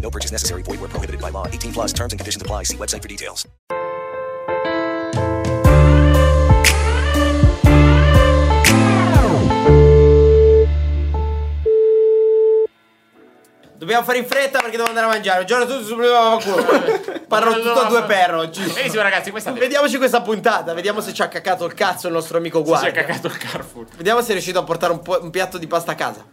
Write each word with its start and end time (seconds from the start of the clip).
No 0.00 0.10
purchase 0.10 0.32
necessary. 0.32 0.62
Void 0.62 0.80
where 0.80 0.88
prohibited 0.88 1.20
by 1.20 1.30
law. 1.30 1.46
18 1.46 1.72
plus 1.72 1.92
terms 1.92 2.12
and 2.12 2.18
conditions 2.18 2.42
apply. 2.42 2.64
See 2.64 2.76
website 2.76 3.02
for 3.02 3.08
details. 3.08 3.46
Dobbiamo 13.80 14.04
fare 14.04 14.18
in 14.18 14.26
fretta 14.26 14.60
perché 14.60 14.76
devo 14.76 14.88
andare 14.88 15.06
a 15.06 15.08
mangiare. 15.08 15.44
Giorno 15.44 15.64
tutto 15.64 15.84
su 15.84 15.96
Parlo 17.26 17.54
tutto 17.54 17.80
a 17.80 17.88
due 17.88 18.02
per 18.02 18.34
oggi. 18.34 18.62
Benissimo, 18.62 19.02
ragazzi, 19.02 19.30
questa 19.30 19.52
Vediamoci 19.52 19.96
questa 19.96 20.20
puntata, 20.20 20.74
vediamo 20.74 21.00
se 21.00 21.14
ci 21.14 21.22
ha 21.22 21.28
caccato 21.28 21.64
il 21.64 21.72
cazzo 21.72 22.06
il 22.06 22.12
nostro 22.12 22.36
amico 22.36 22.58
Si 22.58 22.64
è 22.64 22.66
guardia. 22.66 22.92
cagato 22.92 23.26
il 23.28 23.36
Carrefour. 23.38 23.86
Vediamo 23.96 24.20
se 24.20 24.28
è 24.28 24.32
riuscito 24.32 24.58
a 24.58 24.64
portare 24.64 24.92
un, 24.92 25.00
po- 25.00 25.18
un 25.22 25.30
piatto 25.30 25.56
di 25.56 25.66
pasta 25.66 25.92
a 25.92 25.94
casa. 25.94 26.24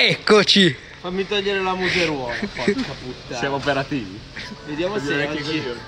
Eccoci! 0.00 0.76
Fammi 1.00 1.26
togliere 1.26 1.60
la 1.60 1.74
museruola, 1.74 2.32
porca 2.54 2.92
puttana. 3.02 3.36
Siamo 3.36 3.56
operativi. 3.56 4.20
Vediamo 4.66 4.96
se 5.00 5.26
oggi, 5.26 5.42
coglioni. 5.42 5.80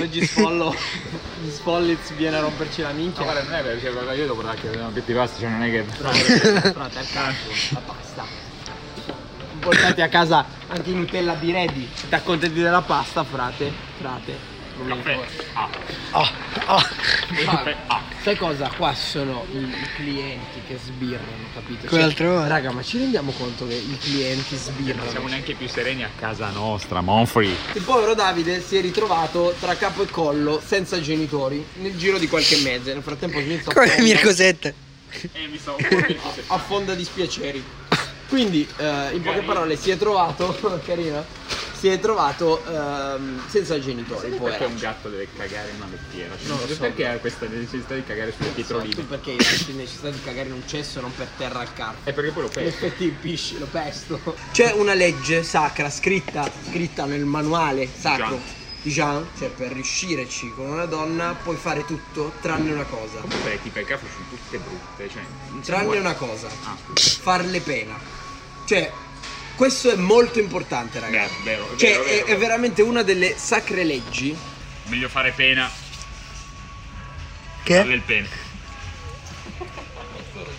oggi 0.00 0.26
Sfollo 0.26 0.74
Sfollitz 1.48 2.12
viene 2.14 2.38
a 2.38 2.40
romperci 2.40 2.82
la 2.82 2.90
minchia. 2.90 3.22
guarda, 3.22 3.44
non 3.44 3.54
è 3.54 3.62
vero, 3.62 3.80
cioè, 3.80 3.92
guarda, 3.92 4.14
io 4.14 4.34
guardare 4.34 4.58
che 4.60 4.76
non 4.76 4.92
di 4.92 5.12
pasta, 5.12 5.38
cioè 5.38 5.48
non 5.48 5.62
è 5.62 5.70
che. 5.70 5.84
Frate, 5.84 6.98
al 6.98 7.08
cazzo, 7.12 7.48
la 7.70 7.80
pasta. 7.86 8.24
Portati 9.60 10.00
a 10.00 10.08
casa 10.08 10.44
anche 10.66 10.90
i 10.90 10.94
Nutella 10.94 11.34
di 11.34 11.52
Ready. 11.52 11.88
Ti 12.08 12.14
accontenti 12.16 12.60
della 12.60 12.82
pasta, 12.82 13.22
frate. 13.22 13.70
Frate. 14.00 14.51
Non 14.78 14.88
Caffè. 14.88 15.10
importa. 15.12 15.42
Ah. 16.12 16.82
Caffè. 17.44 17.76
Ah. 17.86 18.00
Sai 18.22 18.36
cosa? 18.36 18.70
Qua 18.76 18.94
sono 18.94 19.44
i, 19.52 19.70
clienti 19.96 20.60
che 20.66 20.78
sbirrano, 20.82 21.46
capito? 21.54 21.94
L'altra 21.96 22.28
volta. 22.28 22.46
Raga, 22.48 22.70
ma 22.72 22.82
ci 22.82 22.98
rendiamo 22.98 23.32
conto 23.32 23.66
che 23.66 23.74
i 23.74 23.98
clienti 23.98 24.54
Non 24.54 24.62
sbirrano? 24.62 25.10
siamo 25.10 25.28
neanche 25.28 25.54
più 25.54 25.68
sereni 25.68 26.04
a 26.04 26.10
casa 26.18 26.50
nostra, 26.50 27.00
Monfrey. 27.00 27.54
Il 27.74 27.82
povero 27.82 28.14
Davide 28.14 28.60
si 28.62 28.76
è 28.76 28.80
ritrovato 28.80 29.54
tra 29.60 29.74
capo 29.76 30.02
e 30.02 30.06
collo, 30.06 30.60
senza 30.64 31.00
genitori, 31.00 31.64
nel 31.74 31.96
giro 31.96 32.18
di 32.18 32.28
qualche 32.28 32.56
mese. 32.58 32.92
Nel 32.94 33.02
frattempo 33.02 33.40
Smith 33.40 33.64
Come 33.72 33.86
affonda- 33.86 34.02
Mirko 34.02 34.32
Sette. 34.32 34.74
Eh, 35.32 35.46
mi 35.48 35.58
stavo 35.58 35.76
un 35.78 36.16
po' 36.16 36.54
affonda 36.54 36.94
di 36.96 37.04
spiaceri. 37.04 37.62
Quindi, 38.28 38.66
eh, 38.78 39.10
in 39.12 39.20
poche 39.22 39.42
parole, 39.42 39.76
si 39.76 39.90
è 39.90 39.98
trovato, 39.98 40.56
carina, 40.86 41.22
si 41.82 41.88
è 41.88 41.98
trovato 41.98 42.64
ehm, 42.64 43.42
senza 43.48 43.76
genitori. 43.80 44.28
Perché 44.28 44.36
Povero. 44.38 44.66
un 44.68 44.76
gatto 44.76 45.08
deve 45.08 45.26
cagare 45.36 45.70
in 45.70 45.76
una 45.78 45.88
lettiera? 45.90 46.36
Cioè, 46.38 46.46
Non 46.46 46.58
lo 46.60 46.66
so. 46.68 46.78
perché 46.78 47.08
ha 47.08 47.16
questa 47.16 47.46
necessità 47.48 47.94
di 47.96 48.04
cagare 48.04 48.32
sulle 48.36 48.50
pietroline? 48.50 49.02
perché 49.02 49.30
hai 49.32 49.36
necessità 49.74 50.10
di 50.10 50.22
cagare 50.22 50.46
in 50.46 50.54
un 50.54 50.62
cesso 50.64 51.00
non 51.00 51.12
per 51.12 51.26
terra 51.36 51.58
al 51.58 51.74
carpo? 51.74 52.08
E 52.08 52.12
perché 52.12 52.30
poi 52.30 52.42
lo 52.44 52.48
pesca? 52.50 52.68
effetti 52.86 53.02
il 53.02 53.10
pisci, 53.10 53.58
lo 53.58 53.66
pesto. 53.66 54.20
C'è 54.52 54.70
una 54.74 54.94
legge 54.94 55.42
sacra 55.42 55.90
scritta, 55.90 56.48
scritta 56.70 57.04
nel 57.04 57.24
manuale 57.24 57.88
sacro 57.92 58.26
Jean. 58.28 58.40
di 58.82 58.90
Jean, 58.92 59.26
cioè 59.36 59.48
per 59.48 59.72
riuscirci 59.72 60.52
con 60.54 60.66
una 60.70 60.84
donna 60.84 61.34
puoi 61.42 61.56
fare 61.56 61.84
tutto 61.84 62.32
tranne 62.40 62.70
una 62.70 62.84
cosa. 62.84 63.18
Comunque 63.22 63.58
tipo 63.60 63.80
i 63.80 63.84
caffè 63.84 64.06
sono 64.08 64.26
tutte 64.30 64.58
brutte, 64.58 65.08
cioè. 65.12 65.22
Tranne 65.64 65.98
una 65.98 66.14
cosa, 66.14 66.46
Ah, 66.62 66.76
farle 66.94 67.58
pena. 67.60 67.98
Cioè, 68.66 68.92
questo 69.56 69.90
è 69.90 69.96
molto 69.96 70.38
importante, 70.38 70.98
ragazzi. 71.00 71.34
Beh, 71.42 71.50
vero, 71.50 71.72
è 71.72 71.76
Cioè, 71.76 71.90
vero, 71.90 72.02
è, 72.04 72.06
vero, 72.06 72.26
è 72.26 72.36
veramente 72.36 72.82
una 72.82 73.02
delle 73.02 73.36
sacre 73.36 73.84
leggi. 73.84 74.36
Meglio 74.84 75.08
fare 75.08 75.32
pena. 75.32 75.70
Che? 77.62 77.74
Darle 77.74 77.94
il 77.94 78.02
pene. 78.02 78.28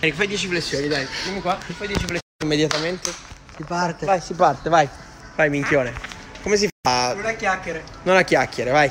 Eh, 0.00 0.12
fai 0.12 0.26
10 0.26 0.48
flessioni, 0.48 0.88
dai. 0.88 1.06
Vieni 1.24 1.40
qua, 1.40 1.58
fai 1.58 1.86
10 1.86 1.92
flessioni 1.92 2.22
immediatamente. 2.42 3.12
Si 3.56 3.64
parte. 3.64 4.06
Vai, 4.06 4.20
si 4.20 4.34
parte, 4.34 4.68
vai. 4.68 4.88
Vai, 5.34 5.50
minchione. 5.50 5.92
Come 6.42 6.56
si 6.56 6.68
fa? 6.82 7.14
Una 7.16 7.32
chiacchiere. 7.32 7.84
Non 8.02 8.16
a 8.16 8.22
chiacchiere, 8.22 8.70
vai. 8.70 8.90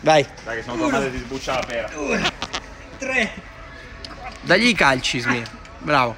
Vai. 0.00 0.26
Dai 0.44 0.56
che 0.56 0.62
sono 0.62 0.76
tua 0.76 0.90
madre 0.90 1.10
ti 1.10 1.18
sbuccia 1.18 1.54
la 1.54 1.66
pera. 1.66 1.90
Tre. 2.98 3.34
Dagli 4.42 4.68
i 4.68 4.74
calci, 4.74 5.20
Smir. 5.20 5.48
Bravo. 5.78 6.16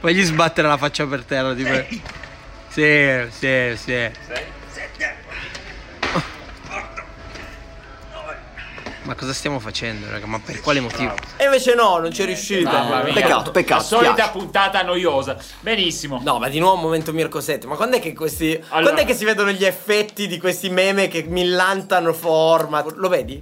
Fagli 0.00 0.22
sbattere 0.22 0.68
la 0.68 0.76
faccia 0.76 1.06
per 1.06 1.24
terra, 1.24 1.54
tipo. 1.54 1.72
Sì, 2.68 3.26
sì, 3.30 3.72
sì. 3.76 3.84
Sei? 3.84 4.54
Ma 9.06 9.14
cosa 9.14 9.32
stiamo 9.32 9.60
facendo, 9.60 10.10
raga? 10.10 10.26
Ma 10.26 10.40
per 10.44 10.60
quale 10.60 10.80
motivo? 10.80 11.14
E 11.36 11.44
invece 11.44 11.76
no, 11.76 11.98
non 11.98 12.12
ci 12.12 12.22
è 12.22 12.24
riuscito. 12.26 12.68
Peccato, 13.12 13.52
peccato. 13.52 13.80
La 13.82 13.86
solita 13.86 14.12
spiace. 14.14 14.30
puntata 14.32 14.82
noiosa. 14.82 15.36
Benissimo. 15.60 16.20
No, 16.24 16.40
ma 16.40 16.48
di 16.48 16.58
nuovo 16.58 16.74
un 16.74 16.80
momento 16.82 17.12
Mirko 17.12 17.40
7. 17.40 17.68
Ma 17.68 17.76
quando 17.76 17.96
è 17.98 18.00
che 18.00 18.12
questi. 18.12 18.52
Allora- 18.70 18.92
Quando 18.92 19.02
è 19.02 19.04
che 19.04 19.14
si 19.14 19.24
vedono 19.24 19.52
gli 19.52 19.64
effetti 19.64 20.26
di 20.26 20.38
questi 20.40 20.70
meme 20.70 21.06
che 21.06 21.22
millantano 21.22 22.12
format? 22.12 22.94
Lo 22.96 23.08
vedi? 23.08 23.40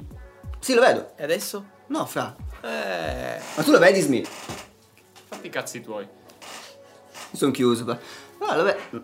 Sì, 0.60 0.74
lo 0.74 0.82
vedo. 0.82 1.12
E 1.16 1.24
adesso? 1.24 1.64
No, 1.86 2.04
fra. 2.04 2.34
Eh. 2.62 3.40
Ma 3.54 3.62
tu 3.62 3.70
lo 3.70 3.78
vedi, 3.78 4.00
Smith? 4.00 4.28
Fatti 5.44 5.46
i 5.46 5.50
cazzi 5.50 5.80
tuoi. 5.82 6.06
Mi 7.30 7.38
sono 7.38 7.50
chiuso. 7.50 7.84
qua. 7.84 7.98
No, 8.40 8.56
lo 8.56 8.62
vedo. 8.62 9.02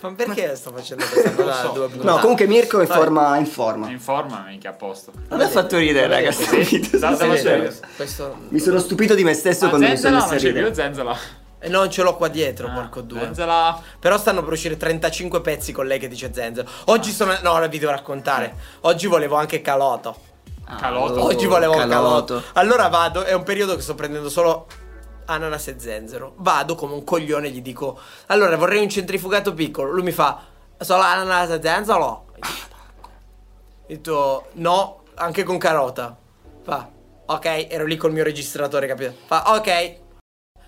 Ma 0.00 0.12
perché 0.14 0.56
sto 0.56 0.72
facendo 0.72 1.04
questa 1.06 1.32
cosa 1.32 1.52
so. 1.72 1.90
No, 2.02 2.18
comunque 2.18 2.46
Mirko 2.48 2.78
è 2.80 2.82
in 2.82 2.88
forma. 2.88 3.36
In 3.36 3.46
forma. 3.46 3.88
In 3.88 4.00
forma, 4.00 4.44
mica 4.48 4.70
a 4.70 4.72
posto. 4.72 5.12
Non 5.28 5.38
mi 5.38 5.44
ha 5.44 5.48
fatto 5.48 5.76
ridere, 5.76 6.08
raga. 6.08 6.32
sto 6.32 6.56
video, 6.56 6.96
Stavo 6.98 7.14
sto 7.14 7.26
facendo. 7.26 7.36
serio. 7.36 7.72
Questo. 7.94 8.36
Mi 8.48 8.58
sono 8.58 8.80
stupito 8.80 9.14
di 9.14 9.22
me 9.22 9.34
stesso 9.34 9.64
Ma 9.64 9.70
quando 9.70 9.86
mi 9.88 9.96
sono 9.96 10.18
Zenzala 10.18 10.20
messo 10.20 10.26
non 10.26 10.34
a 10.34 10.40
c'è 10.40 10.46
più 10.46 10.54
ridere. 10.54 10.74
Zenzala. 10.74 11.16
E 11.60 11.68
non 11.68 11.88
ce 11.90 12.02
l'ho 12.02 12.16
qua 12.16 12.26
dietro, 12.26 12.66
Ah, 12.66 12.72
porco 12.72 13.00
due. 13.02 13.20
Zenzala. 13.20 13.80
Però 14.00 14.18
stanno 14.18 14.42
per 14.42 14.52
uscire 14.54 14.76
35 14.76 15.40
pezzi 15.40 15.70
con 15.70 15.86
lei 15.86 16.00
che 16.00 16.08
dice 16.08 16.32
Zenzero. 16.34 16.68
Oggi 16.86 17.12
sono. 17.12 17.38
No, 17.40 17.52
ora 17.52 17.68
vi 17.68 17.78
devo 17.78 17.92
raccontare. 17.92 18.56
Oggi 18.80 19.06
volevo 19.06 19.36
anche 19.36 19.60
Caloto. 19.60 20.30
Ah, 20.72 20.76
Calotto. 20.76 21.22
Oggi 21.22 21.46
volevo 21.46 21.74
Calotto. 21.74 21.90
Caloto. 21.90 22.42
Allora 22.54 22.88
vado, 22.88 23.24
è 23.24 23.34
un 23.34 23.42
periodo 23.42 23.76
che 23.76 23.82
sto 23.82 23.94
prendendo 23.94 24.30
solo 24.30 24.66
ananas 25.26 25.68
e 25.68 25.76
zenzero. 25.78 26.34
Vado 26.38 26.74
come 26.74 26.94
un 26.94 27.04
coglione 27.04 27.48
e 27.48 27.50
gli 27.50 27.60
dico: 27.60 27.98
Allora 28.26 28.56
vorrei 28.56 28.80
un 28.80 28.88
centrifugato 28.88 29.52
piccolo. 29.52 29.90
Lui 29.90 30.02
mi 30.02 30.12
fa: 30.12 30.40
Solo 30.78 31.02
ananas 31.02 31.50
e 31.50 31.60
zenzero? 31.60 32.04
Ho 32.04 32.26
detto: 33.86 34.46
No, 34.52 35.02
anche 35.16 35.42
con 35.42 35.58
carota. 35.58 36.16
Fa: 36.62 36.88
Ok, 37.26 37.66
ero 37.68 37.84
lì 37.84 37.96
col 37.96 38.12
mio 38.12 38.24
registratore, 38.24 38.86
capito? 38.86 39.14
Fa: 39.26 39.52
Ok. 39.52 40.00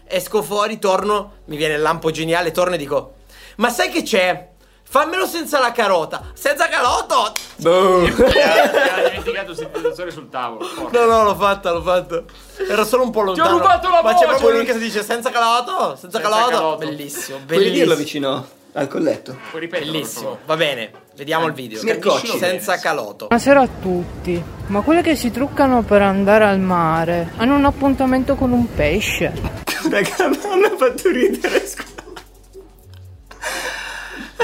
Esco 0.07 0.43
fuori, 0.43 0.79
torno, 0.79 1.37
mi 1.47 1.57
viene 1.57 1.75
il 1.75 1.81
lampo 1.81 2.11
geniale, 2.11 2.51
torno 2.51 2.75
e 2.75 2.79
dico: 2.79 3.15
Ma 3.57 3.71
sai 3.71 3.89
che 3.89 4.03
c'è? 4.03 4.51
Fammelo 4.95 5.27
senza 5.27 5.59
la 5.59 5.73
carota. 5.73 6.23
Senza 6.35 6.69
carota! 6.69 7.33
Mi 7.57 7.69
ha 7.69 9.09
dimenticato 9.09 9.51
il 9.51 9.57
sintetizzatore 9.57 10.13
sul 10.13 10.29
tavolo. 10.31 10.65
Porca. 10.73 11.01
No, 11.01 11.07
no, 11.11 11.25
l'ho 11.25 11.35
fatta, 11.35 11.73
l'ho 11.73 11.83
fatta. 11.83 12.23
Era 12.71 12.85
solo 12.85 13.03
un 13.03 13.11
po' 13.11 13.23
lontano. 13.23 13.59
rubato 13.59 13.89
la 13.89 14.03
Ma 14.05 14.11
c'è 14.15 14.25
voce! 14.25 14.27
proprio 14.39 14.51
lui 14.53 14.65
che 14.65 14.73
si 14.75 14.79
dice 14.79 15.03
senza 15.03 15.31
calato, 15.31 15.97
senza, 15.97 16.21
Senza 16.21 16.21
calato. 16.21 16.49
calato. 16.51 16.77
Bellissimo, 16.77 17.39
Puoi 17.45 17.59
dirlo 17.59 17.73
bellissimo. 17.73 17.95
vicino 17.97 18.47
al 18.75 18.87
colletto. 18.87 19.37
Puoi 19.51 19.63
ripetere, 19.63 19.91
Bellissimo. 19.91 20.39
Va 20.47 20.55
bene, 20.55 20.93
vediamo 21.17 21.47
il 21.49 21.55
video. 21.55 21.83
Mircocci. 21.83 22.39
Senza 22.39 22.79
caloto. 22.79 23.27
Buonasera 23.27 23.63
a 23.63 23.69
tutti. 23.83 24.41
Ma 24.69 24.81
quelli 24.83 25.03
che 25.03 25.17
si 25.17 25.33
truccano 25.33 25.83
per 25.83 26.03
andare 26.03 26.45
al 26.45 26.61
mare 26.61 27.33
hanno 27.39 27.57
un 27.57 27.65
appuntamento 27.65 28.37
con 28.37 28.53
un 28.53 28.73
pesce. 28.73 29.33
Raga, 29.91 30.29
non 30.47 30.59
mi 30.61 30.65
ha 30.67 30.77
fatto 30.77 31.09
ridere, 31.11 31.67
scusa. 31.67 31.94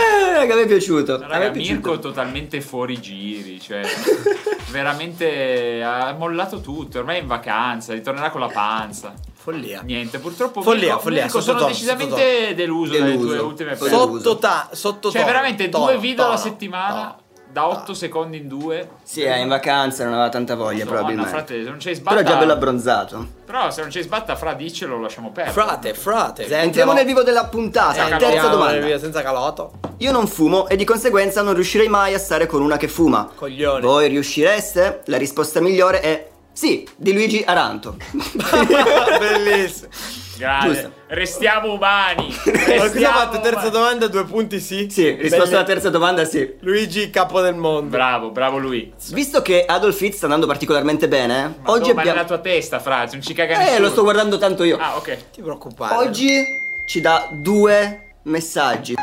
Eh, 0.00 0.32
raga, 0.34 0.54
mi 0.54 0.62
è 0.62 0.66
piaciuto. 0.66 1.14
a 1.14 1.18
me 1.18 1.26
Raga, 1.28 1.46
è 1.46 1.50
piaciuto. 1.50 1.72
Mirko 1.74 1.98
totalmente 1.98 2.60
fuori 2.60 3.00
giri, 3.00 3.60
cioè 3.60 3.82
veramente 4.70 5.82
ha 5.82 6.12
mollato 6.18 6.60
tutto, 6.60 6.98
ormai 6.98 7.18
è 7.18 7.20
in 7.20 7.26
vacanza, 7.26 7.92
ritornerà 7.92 8.30
con 8.30 8.40
la 8.40 8.48
panza. 8.48 9.12
Follia. 9.32 9.80
Niente, 9.82 10.18
purtroppo 10.18 10.60
Follia, 10.60 10.88
Mirko, 10.88 11.00
follia, 11.00 11.22
Mirko, 11.24 11.40
sono 11.40 11.64
decisamente 11.64 12.54
deluso, 12.54 12.92
dalle 12.92 13.12
Deluso. 13.12 13.26
tue 13.28 13.38
ultime. 13.38 13.76
Sotto 13.76 14.36
ta, 14.38 14.68
sotto 14.72 15.10
Cioè 15.10 15.20
tono, 15.22 15.32
veramente 15.32 15.68
tono, 15.70 15.84
due 15.86 15.98
video 15.98 16.26
alla 16.26 16.34
tono, 16.36 16.46
settimana. 16.50 17.16
Da 17.52 17.68
8 17.68 17.94
secondi 17.94 18.38
in 18.38 18.48
2. 18.48 18.88
Sì, 19.02 19.22
è 19.22 19.36
in 19.38 19.48
vacanza, 19.48 20.04
non 20.04 20.14
aveva 20.14 20.28
tanta 20.28 20.54
voglia 20.54 20.84
probabilmente. 20.84 21.30
frate, 21.30 21.62
se 21.62 21.68
non 21.68 21.78
c'è 21.78 21.90
Però 21.90 21.96
sbatta. 22.00 22.20
è 22.20 22.22
già 22.24 22.36
bello 22.36 22.52
abbronzato. 22.52 23.26
Però 23.44 23.70
se 23.70 23.80
non 23.80 23.90
c'è 23.90 24.02
sbatta, 24.02 24.36
fra 24.36 24.54
diccelo, 24.54 24.96
lo 24.96 25.02
lasciamo 25.02 25.30
perdere. 25.32 25.52
Frate, 25.60 25.94
frate. 25.94 26.46
Entriamo 26.46 26.92
nel 26.92 27.04
vivo 27.04 27.22
della 27.22 27.46
puntata. 27.46 27.94
Senza 27.94 28.16
Terza 28.16 28.48
domanda. 28.48 28.78
video 28.78 28.98
senza 28.98 29.22
caloto. 29.22 29.72
Io 29.98 30.12
non 30.12 30.26
fumo 30.26 30.68
e 30.68 30.76
di 30.76 30.84
conseguenza 30.84 31.42
non 31.42 31.54
riuscirei 31.54 31.88
mai 31.88 32.14
a 32.14 32.18
stare 32.18 32.46
con 32.46 32.62
una 32.62 32.76
che 32.76 32.88
fuma. 32.88 33.28
Coglione. 33.34 33.80
Voi 33.80 34.08
riuscireste? 34.08 35.02
La 35.06 35.18
risposta 35.18 35.60
migliore 35.60 36.00
è 36.00 36.29
sì, 36.60 36.86
di 36.94 37.14
Luigi 37.14 37.42
Aranto. 37.42 37.96
Bellissimo. 39.18 39.88
Grande. 40.36 40.72
Giusto. 40.74 40.92
Restiamo 41.08 41.72
umani. 41.72 42.26
Ma 42.44 42.52
cosa 42.52 42.74
ha 42.74 42.82
Restiamo 42.82 43.16
fatto? 43.18 43.40
Terza 43.40 43.58
umani. 43.60 43.70
domanda, 43.70 44.06
due 44.08 44.24
punti 44.26 44.60
sì? 44.60 44.86
Sì, 44.90 45.08
risposta 45.12 45.38
Belli- 45.38 45.54
alla 45.54 45.64
terza 45.64 45.88
domanda 45.88 46.24
sì. 46.26 46.56
Luigi, 46.60 47.08
capo 47.08 47.40
del 47.40 47.54
mondo. 47.54 47.88
Bravo, 47.88 48.30
bravo 48.30 48.58
lui. 48.58 48.92
Visto 49.12 49.40
che 49.40 49.64
Adolf 49.64 49.96
Hitler 49.98 50.12
sta 50.14 50.24
andando 50.26 50.46
particolarmente 50.46 51.08
bene, 51.08 51.54
Ma 51.62 51.70
oggi 51.70 51.88
no, 51.88 51.94
ma 51.94 52.00
abbiamo... 52.00 52.18
nella 52.18 52.24
tua 52.28 52.38
testa, 52.40 52.78
fra, 52.78 53.06
non 53.10 53.22
ci 53.22 53.32
caga 53.32 53.54
Eh, 53.54 53.58
nessuno. 53.64 53.78
lo 53.80 53.88
sto 53.90 54.02
guardando 54.02 54.36
tanto 54.36 54.62
io. 54.64 54.76
Ah, 54.78 54.96
ok. 54.96 55.30
Ti 55.32 55.40
preoccupare. 55.40 55.94
Oggi 55.96 56.44
ci 56.84 57.00
dà 57.00 57.26
due 57.32 58.12
messaggi. 58.24 58.94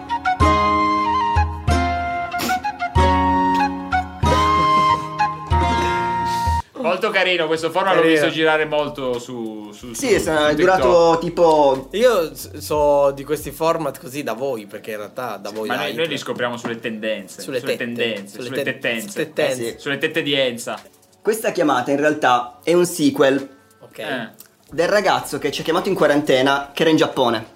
Molto 7.08 7.24
carino, 7.24 7.48
questo 7.48 7.72
format 7.72 7.96
l'ho 7.96 8.02
visto 8.02 8.30
girare 8.30 8.66
molto 8.66 9.18
su, 9.20 9.72
su 9.72 9.94
Sì, 9.94 10.14
è 10.14 10.20
su 10.20 10.30
è 10.30 10.34
TikTok. 10.34 10.56
durato 10.56 11.18
tipo... 11.20 11.88
Io 11.92 12.32
so 12.36 13.12
di 13.12 13.24
questi 13.24 13.52
format 13.52 14.00
così 14.00 14.24
da 14.24 14.34
voi, 14.34 14.66
perché 14.66 14.92
in 14.92 14.98
realtà 14.98 15.38
da 15.38 15.50
voi 15.52 15.68
Ma 15.68 15.76
noi, 15.78 15.94
noi 15.94 16.08
li 16.08 16.18
scopriamo 16.18 16.58
sulle 16.58 16.80
tendenze, 16.80 17.42
Sulle 17.42 17.60
sulle, 17.60 17.72
tette, 17.76 17.86
tendenze, 17.94 18.34
sulle 18.36 18.44
sulle, 18.48 18.58
te- 18.64 18.64
tettenze, 18.74 19.08
tettenze. 19.24 19.68
Eh 19.68 19.72
sì. 19.72 19.76
sulle 19.80 19.98
tette 19.98 20.22
di 20.22 20.34
Enza. 20.34 20.80
Questa 21.22 21.52
chiamata 21.52 21.92
in 21.92 21.98
realtà 22.00 22.60
è 22.64 22.74
un 22.74 22.86
sequel 22.86 23.56
Ok. 23.80 23.98
Eh. 24.00 24.30
del 24.72 24.88
ragazzo 24.88 25.38
che 25.38 25.52
ci 25.52 25.62
ha 25.62 25.64
chiamato 25.64 25.90
in 25.90 25.96
quarantena 25.96 26.72
che 26.74 26.82
era 26.82 26.92
in 26.92 26.98
Giappone. 26.98 27.56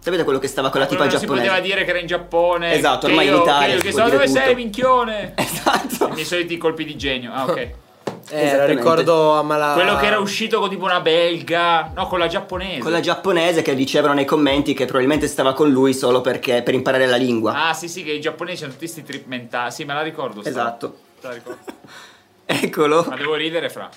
Sapete 0.00 0.24
quello 0.24 0.38
che 0.38 0.48
stava 0.48 0.68
con 0.70 0.80
la 0.80 0.86
tipa 0.86 1.04
che 1.04 1.10
non 1.10 1.18
si 1.18 1.26
giapponese? 1.26 1.48
poteva 1.48 1.64
dire 1.66 1.84
che 1.84 1.90
era 1.90 1.98
in 2.00 2.06
Giappone. 2.06 2.72
Esatto, 2.74 3.06
ormai 3.06 3.26
in 3.28 3.34
io- 3.34 3.42
Italia 3.42 3.66
Che, 3.68 3.74
io- 3.74 3.80
che 3.80 3.92
so, 3.92 4.02
dove 4.10 4.26
tutto." 4.26 4.38
sei, 4.40 4.54
minchione? 4.54 5.32
Esatto. 5.38 6.08
I 6.08 6.12
miei 6.12 6.24
soliti 6.24 6.56
colpi 6.58 6.84
di 6.84 6.96
genio. 6.96 7.32
Ah, 7.32 7.44
ok. 7.44 7.70
Eh, 8.30 8.56
lo 8.56 8.66
ricordo 8.66 9.32
a 9.32 9.42
mala... 9.42 9.72
Quello 9.74 9.96
che 9.96 10.06
era 10.06 10.18
uscito 10.18 10.58
con 10.60 10.68
tipo 10.68 10.84
una 10.84 11.00
belga. 11.00 11.90
No, 11.94 12.06
con 12.06 12.18
la 12.18 12.28
giapponese. 12.28 12.80
Con 12.80 12.92
la 12.92 13.00
giapponese 13.00 13.62
che 13.62 13.74
dicevano 13.74 14.14
nei 14.14 14.24
commenti 14.24 14.74
che 14.74 14.84
probabilmente 14.84 15.26
stava 15.26 15.52
con 15.52 15.70
lui 15.70 15.92
solo 15.92 16.20
perché 16.20 16.62
per 16.62 16.74
imparare 16.74 17.06
la 17.06 17.16
lingua. 17.16 17.68
Ah, 17.68 17.74
sì, 17.74 17.88
sì, 17.88 18.04
che 18.04 18.12
i 18.12 18.20
giapponesi 18.20 18.62
hanno 18.64 18.72
tutti 18.72 18.84
questi 18.86 19.02
trip 19.02 19.26
mentali. 19.26 19.70
Sì, 19.72 19.84
me 19.84 19.94
la 19.94 20.02
ricordo. 20.02 20.40
sta- 20.40 20.48
Esatto. 20.50 20.96
te 21.20 21.26
la 21.26 21.32
ricordo. 21.34 21.60
Eccolo. 22.46 23.04
Ma 23.08 23.16
devo 23.16 23.34
ridere, 23.34 23.68
fra. 23.70 23.88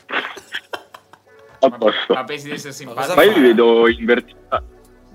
A 1.59 1.67
Ma, 1.69 1.77
posto. 1.77 2.13
ma 2.13 2.23
pensi 2.23 2.45
di 2.45 2.51
essere 2.53 2.73
simpatico? 2.73 3.15
Ma 3.15 3.23
io 3.23 3.31
li 3.31 3.41
vedo 3.41 3.87
in 3.87 4.05
verticale. 4.05 4.63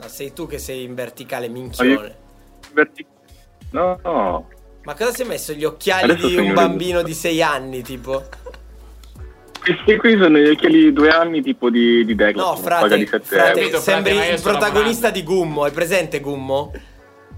No, 0.01 0.09
sei 0.09 0.33
tu 0.33 0.47
che 0.47 0.59
sei 0.59 0.85
in 0.85 0.95
verticale, 0.95 1.49
minchione. 1.49 2.17
Verti- 2.73 3.07
no, 3.73 3.99
no. 4.03 4.49
Ma 4.83 4.95
cosa 4.95 5.13
si 5.13 5.23
è 5.23 5.25
messo? 5.27 5.53
Gli 5.53 5.65
occhiali 5.65 6.11
Adesso 6.13 6.27
di 6.29 6.37
un 6.39 6.55
bambino 6.55 7.03
di 7.03 7.13
6 7.13 7.43
anni, 7.43 7.83
tipo? 7.83 8.25
Questi 9.61 9.97
qui 9.97 10.19
sono 10.19 10.39
gli 10.39 10.49
occhiali 10.49 10.85
di 10.85 10.93
due 10.93 11.11
anni 11.11 11.43
tipo 11.43 11.71
di, 11.71 12.05
di 12.05 12.15
Declan. 12.15 12.45
No, 12.45 12.55
paga 12.55 12.79
frate, 12.79 12.97
di 12.97 13.07
7 13.07 13.25
frate, 13.25 13.63
frate, 13.63 13.79
sembri 13.79 14.15
io 14.15 14.35
il 14.35 14.41
protagonista 14.41 15.11
di 15.11 15.23
Gummo. 15.23 15.65
Hai 15.65 15.71
presente 15.71 16.21
Gummo? 16.21 16.73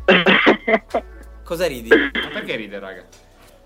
euro. 0.05 1.03
Cosa 1.45 1.67
ridi? 1.67 1.89
Ma 1.89 2.29
perché 2.33 2.57
ride, 2.57 2.79
raga? 2.79 3.05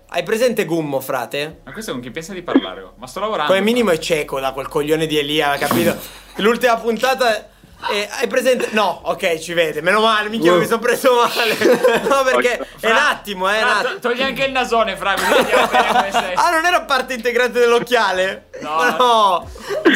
Hai 0.09 0.23
presente 0.23 0.65
Gummo, 0.65 0.99
frate? 0.99 1.61
Ma 1.63 1.71
questo 1.71 1.91
con 1.91 2.01
chi 2.01 2.11
pensa 2.11 2.33
di 2.33 2.41
parlare? 2.41 2.85
Ma 2.95 3.07
sto 3.07 3.19
lavorando. 3.19 3.51
Come 3.51 3.63
minimo 3.63 3.91
è 3.91 3.99
cieco 3.99 4.39
da 4.39 4.51
quel 4.51 4.67
coglione 4.67 5.05
di 5.05 5.17
Elia, 5.17 5.55
capito? 5.57 5.95
L'ultima 6.37 6.77
puntata. 6.77 7.49
Eh, 7.91 8.07
hai 8.19 8.27
presente? 8.27 8.69
No, 8.71 9.01
ok, 9.03 9.37
ci 9.39 9.53
vede. 9.53 9.81
Meno 9.81 10.01
male, 10.01 10.29
minchia, 10.29 10.53
Uh. 10.53 10.57
mi 10.57 10.65
sono 10.65 10.79
preso 10.79 11.13
male. 11.13 11.55
No, 12.07 12.23
perché 12.23 12.57
è 12.57 12.65
Fra- 12.77 12.89
un 12.89 12.95
attimo, 12.97 13.49
eh. 13.53 13.61
un 13.61 13.67
Fra, 13.69 13.89
to- 13.89 13.99
togli 13.99 14.21
anche 14.21 14.45
il 14.45 14.51
nasone, 14.51 14.95
fra, 14.97 15.15
sei. 15.17 16.33
Ah, 16.35 16.49
non 16.51 16.65
era 16.65 16.81
parte 16.81 17.13
integrante 17.13 17.59
dell'occhiale? 17.59 18.47
No. 18.61 18.75
No. 18.97 19.49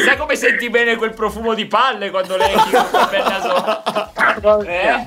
Sai 0.04 0.16
come 0.16 0.36
senti 0.36 0.70
bene 0.70 0.96
quel 0.96 1.12
profumo 1.14 1.54
di 1.54 1.66
palle 1.66 2.10
quando 2.10 2.36
leghi 2.36 2.70
con 2.70 2.88
quel 2.90 3.08
bel 3.10 3.22
nasone? 3.22 4.66
Eh? 4.68 5.06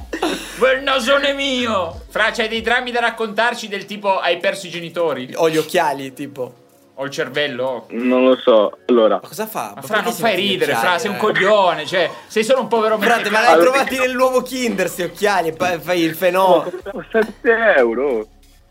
Quel 0.58 0.82
nasone 0.84 1.34
mio! 1.34 2.02
Fra, 2.10 2.32
c'hai 2.32 2.48
dei 2.48 2.62
drammi 2.62 2.92
da 2.92 3.00
raccontarci 3.02 3.68
del 3.68 3.86
tipo 3.86 4.20
hai 4.20 4.38
perso 4.38 4.68
i 4.68 4.70
genitori? 4.70 5.32
Ho 5.36 5.50
gli 5.50 5.58
occhiali, 5.58 6.14
tipo. 6.14 6.54
O 6.98 7.04
il 7.06 7.12
cervello? 7.12 7.88
non 7.90 8.24
lo 8.24 8.38
so. 8.38 8.78
Allora, 8.86 9.20
Ma 9.22 9.28
cosa 9.28 9.46
fa? 9.48 9.74
Ma 9.76 9.82
fra, 9.82 10.00
non 10.02 10.14
fai 10.14 10.36
ridere, 10.36 10.72
occhiali, 10.72 10.88
fra, 10.88 10.98
sei 10.98 11.10
un 11.10 11.16
eh? 11.18 11.20
coglione, 11.20 11.86
cioè, 11.86 12.10
sei 12.28 12.44
solo 12.46 12.62
un 12.62 12.68
povero 12.70 12.98
Frate, 12.98 13.30
ma 13.30 13.42
l'hai 13.42 13.52
Allora- 13.54 13.72
trovati 13.72 13.98
nell'uovo 13.98 14.42
Kinder, 14.42 14.88
sti 14.88 15.02
occhiali, 15.04 15.50
e 15.50 15.54
poi 15.54 15.78
fai 15.80 16.02
il 16.02 16.16
fenomeno. 16.16 16.72
7 17.12 17.74
euro. 17.78 18.28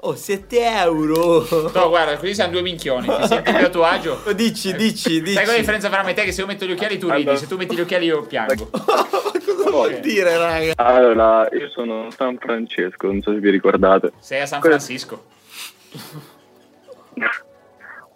Oh, 0.06 0.14
7 0.14 0.58
euro. 0.82 1.46
No, 1.74 1.88
guarda, 1.88 2.16
così 2.16 2.34
siamo 2.34 2.52
due 2.52 2.62
minchioni, 2.62 3.06
ti 3.06 3.26
senti 3.26 3.52
più 3.52 3.64
a 3.66 3.68
tuo 3.70 3.84
agio? 3.84 4.20
Oh, 4.24 4.32
Dici, 4.36 4.74
dici, 4.74 5.20
dici. 5.20 5.32
Sai 5.34 5.44
qual 5.44 5.48
è 5.48 5.52
la 5.52 5.58
differenza 5.58 5.88
fra 5.90 6.02
me 6.02 6.10
e 6.10 6.14
te? 6.14 6.24
Che 6.24 6.32
se 6.32 6.40
io 6.40 6.46
metto 6.46 6.64
gli 6.64 6.72
occhiali 6.72 6.98
tu 6.98 7.10
ridi, 7.10 7.36
se 7.36 7.46
tu 7.46 7.56
metti 7.56 7.74
gli 7.74 7.80
occhiali 7.80 8.06
io 8.06 8.22
piango. 8.22 8.68
Cosa 8.72 9.70
vuol 9.70 10.00
dire, 10.00 10.36
raga? 10.38 10.72
Allora, 10.76 11.46
io 11.52 11.68
sono 11.70 12.08
San 12.10 12.38
Francesco, 12.38 13.06
non 13.06 13.20
so 13.22 13.32
se 13.32 13.38
vi 13.38 13.50
ricordate. 13.50 14.12
Sei 14.18 14.40
a 14.40 14.46
San 14.46 14.60
Que- 14.60 14.70
Francisco. 14.70 15.24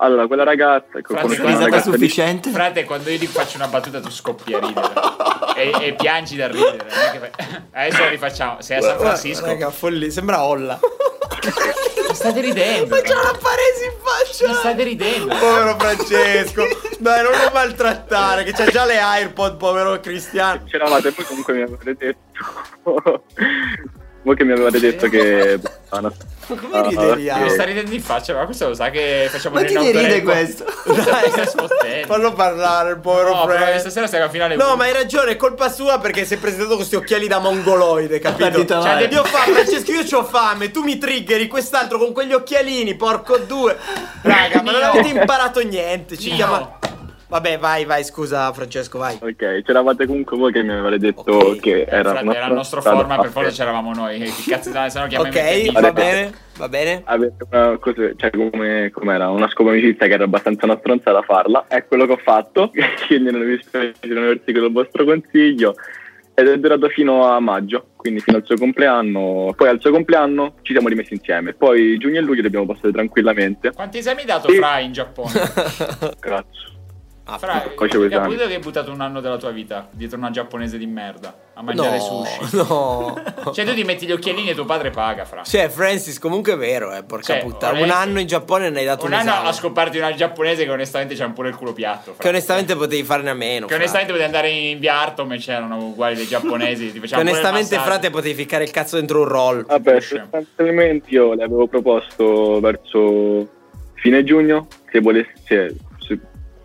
Allora, 0.01 0.29
quella 0.29 0.45
ragazza, 0.45 0.99
ecco, 0.99 1.15
Frate, 1.15 1.27
una 1.27 1.35
Risata 1.47 1.65
ragazza 1.65 1.91
di... 1.91 1.97
sufficiente? 1.97 2.51
Frate, 2.51 2.85
quando 2.85 3.11
io 3.11 3.19
ti 3.19 3.27
faccio 3.27 3.57
una 3.57 3.67
battuta 3.67 4.01
tu 4.01 4.11
scoppi 4.11 4.55
a 4.55 4.61
ridere. 4.61 4.93
e, 5.57 5.87
e 5.89 5.95
piangi 5.95 6.37
da 6.37 6.47
ridere. 6.47 6.87
Adesso 7.73 8.03
la 8.03 8.09
rifacciamo. 8.09 8.61
Sei 8.61 8.77
a 8.79 8.81
San 8.81 8.99
Francisco. 8.99 9.47
Raga, 9.47 9.71
folli, 9.71 10.11
sembra 10.13 10.45
Olla. 10.45 10.79
Ma 12.07 12.15
state 12.15 12.41
ridendo. 12.41 12.95
Ma 12.95 13.01
c'è 13.01 13.13
una 13.13 13.39
paresi 13.41 13.85
in 13.85 13.93
faccia. 14.01 14.55
state 14.55 14.83
ridendo. 14.85 15.35
Povero 15.35 15.77
Francesco. 15.79 16.63
Dai, 17.01 17.23
non 17.23 17.33
lo 17.33 17.51
maltrattare, 17.53 18.45
che 18.45 18.53
c'ha 18.53 18.67
già 18.67 18.85
le 18.85 18.99
AirPod, 18.99 19.57
povero 19.57 19.99
Cristiano. 19.99 20.63
C'eravate, 20.65 21.11
poi 21.11 21.25
comunque 21.25 21.55
mi 21.55 21.63
avevate 21.63 21.97
detto... 21.97 23.25
Voi 24.23 24.37
che 24.37 24.45
mi 24.45 24.53
avevate 24.53 24.79
detto 24.81 25.09
che... 25.09 25.59
Ah, 25.91 26.01
no. 26.01 26.13
Ma 26.49 26.57
come 26.57 26.89
ride 26.89 27.13
Elia? 27.13 27.39
Mi 27.39 27.49
sta 27.49 27.65
ridendo 27.65 27.95
in 27.95 28.03
faccia, 28.03 28.35
ma 28.35 28.45
questo 28.45 28.69
lo 28.69 28.75
sa 28.75 28.91
che 28.91 29.27
facciamo 29.31 29.55
Ma 29.55 29.63
chi 29.63 29.73
ne 29.73 29.91
ride 29.91 30.23
questo? 30.23 30.67
Dai. 30.85 32.05
Fallo 32.05 32.35
parlare, 32.35 32.91
il 32.91 32.99
povero 32.99 33.35
No, 33.35 33.47
Frank. 33.47 33.81
stasera 33.81 34.07
stiamo 34.07 34.27
a 34.27 34.29
finale 34.29 34.55
No, 34.57 34.77
ma 34.77 34.85
hai 34.85 34.93
ragione, 34.93 35.31
è 35.31 35.37
colpa 35.37 35.71
sua 35.71 35.99
perché 35.99 36.27
si 36.27 36.35
è 36.35 36.37
presentato 36.37 36.69
con 36.69 36.77
questi 36.77 36.97
occhiali 36.97 37.27
da 37.27 37.39
mongoloide, 37.39 38.19
capito? 38.19 38.67
Cioè, 38.67 39.09
io 39.11 39.25
fa, 39.25 39.51
Francesco, 39.51 39.91
io 39.93 40.05
c'ho 40.05 40.25
fame, 40.25 40.71
tu 40.71 40.83
mi 40.83 40.99
triggeri, 40.99 41.47
quest'altro 41.47 41.97
con 41.97 42.13
quegli 42.13 42.35
occhialini, 42.35 42.97
porco 42.97 43.39
due. 43.39 43.75
Raga, 44.21 44.61
ma 44.61 44.73
non 44.73 44.83
avete 44.83 45.09
imparato 45.09 45.61
niente, 45.61 46.19
ci 46.19 46.33
chiama... 46.33 46.77
Vabbè, 47.29 47.59
vai, 47.59 47.85
vai, 47.85 48.05
scusa 48.05 48.51
Francesco, 48.55 48.97
vai. 48.99 49.19
Ok, 49.21 49.63
c'eravate 49.63 50.07
comunque 50.07 50.37
voi 50.39 50.51
che 50.51 50.63
mi 50.63 50.73
avevate 50.73 50.97
detto 50.99 51.31
Ok. 51.31 51.61
che 51.61 51.83
era, 51.83 52.11
Frate, 52.11 52.37
era 52.37 52.47
il 52.47 52.55
nostro 52.55 52.81
format, 52.81 53.21
per 53.21 53.31
forza 53.31 53.51
c'eravamo 53.51 53.93
noi. 53.93 54.19
Che 54.19 54.51
cazzo 54.51 54.71
dai, 54.71 54.91
se 54.91 54.99
no 54.99 55.07
chiamiamo 55.09 55.37
Ok, 55.37 55.73
va 55.81 55.93
bene, 55.93 56.33
va 56.57 56.69
bene. 56.71 57.03
Avete 57.05 57.45
una 57.51 57.77
cosa, 57.77 58.11
cioè 58.17 58.31
come 58.31 58.91
com'era, 58.91 59.29
una 59.29 59.49
scopa 59.51 59.71
amicizia 59.71 60.07
che 60.07 60.15
era 60.15 60.25
abbastanza 60.25 60.65
una 60.65 60.79
stronzata 60.79 61.21
farla, 61.21 61.67
è 61.69 61.85
quello 61.87 62.07
che 62.07 62.13
ho 62.13 62.21
fatto, 62.23 62.71
quindi 63.07 63.31
non 63.31 63.43
ho 63.43 63.45
visto 63.45 63.79
non 63.79 64.25
aver 64.25 64.41
seguito 64.45 64.67
il 64.67 64.73
vostro 64.73 65.05
consiglio 65.05 65.75
ed 66.33 66.47
è 66.49 66.57
durato 66.57 66.89
fino 66.89 67.27
a 67.27 67.39
maggio, 67.41 67.89
quindi 67.97 68.21
fino 68.21 68.39
al 68.39 68.45
suo 68.47 68.57
compleanno, 68.57 69.53
poi 69.55 69.69
al 69.69 69.81
suo 69.81 69.91
compleanno 69.91 70.55
ci 70.63 70.73
siamo 70.73 70.89
rimessi 70.89 71.13
insieme, 71.13 71.53
poi 71.53 71.99
giugno 71.99 72.21
e 72.21 72.23
luglio 72.23 72.41
li 72.41 72.47
abbiamo 72.47 72.65
passati 72.65 72.93
tranquillamente, 72.93 73.73
Quanti 73.73 73.99
esami 73.99 74.21
hai 74.21 74.27
dato 74.27 74.49
Sì. 74.49 74.57
Fra 74.57 74.79
in 74.79 74.93
Giappone? 74.93 75.33
cazzo. 76.21 76.77
Fra, 77.37 77.71
Poi 77.75 77.89
c'avevo 77.89 78.05
hai 78.05 78.07
esami. 78.11 78.23
capito 78.31 78.47
che 78.49 78.55
hai 78.55 78.61
buttato 78.61 78.91
un 78.91 79.01
anno 79.03 79.21
della 79.21 79.37
tua 79.37 79.51
vita 79.51 79.87
dietro 79.91 80.17
una 80.17 80.31
giapponese 80.31 80.79
di 80.79 80.87
merda 80.87 81.35
a 81.53 81.63
mangiare 81.63 81.99
No, 81.99 82.25
sushi? 82.25 82.57
no. 82.57 83.23
Cioè 83.53 83.65
tu 83.67 83.75
ti 83.75 83.85
metti 83.85 84.07
gli 84.07 84.13
occhialini 84.13 84.49
e 84.51 84.55
tuo 84.55 84.65
padre 84.65 84.91
paga, 84.91 85.25
Fra. 85.27 85.43
Cioè, 85.43 85.69
Francis, 85.69 86.19
comunque 86.19 86.55
è 86.55 86.57
vero, 86.57 86.95
eh, 86.95 87.03
porca 87.03 87.35
Cioè, 87.35 87.43
puttana. 87.43 87.81
Un 87.83 87.91
anno 87.91 88.21
in 88.21 88.27
Giappone 88.27 88.71
ne 88.71 88.79
hai 88.79 88.85
dato 88.87 89.05
un, 89.05 89.13
un 89.13 89.19
anno 89.19 89.31
esame. 89.31 89.49
a 89.49 89.53
scoparti 89.53 89.99
una 89.99 90.15
giapponese 90.15 90.65
che 90.65 90.71
onestamente 90.71 91.15
c'ha 91.15 91.29
pure 91.29 91.49
il 91.51 91.57
culo 91.57 91.73
piatto. 91.75 92.13
Fra. 92.15 92.23
Che 92.23 92.29
onestamente 92.29 92.75
potevi 92.77 93.03
farne 93.03 93.31
a 93.31 93.35
meno. 93.35 93.67
Che 93.67 93.75
frate. 93.75 93.83
onestamente 93.83 94.13
potevi 94.13 94.35
andare 94.35 94.49
in 94.51 94.79
via 94.79 95.01
Artom 95.01 95.33
e 95.33 95.37
c'erano 95.39 95.77
uguali 95.79 96.15
dei 96.15 96.27
giapponesi. 96.27 96.93
Ti 96.93 97.01
Che 97.09 97.15
onestamente, 97.17 97.77
frate, 97.79 98.09
potevi 98.11 98.35
ficcare 98.35 98.65
il 98.65 98.71
cazzo 98.71 98.97
dentro 98.97 99.21
un 99.21 99.29
roll. 99.29 99.67
Vabbè, 99.67 100.01
sostanzialmente 100.01 101.11
io 101.11 101.35
le 101.35 101.45
avevo 101.45 101.67
proposto 101.67 102.59
verso 102.61 103.47
fine 103.95 104.23
giugno 104.25 104.67
se, 104.91 105.01
volesse, 105.01 105.75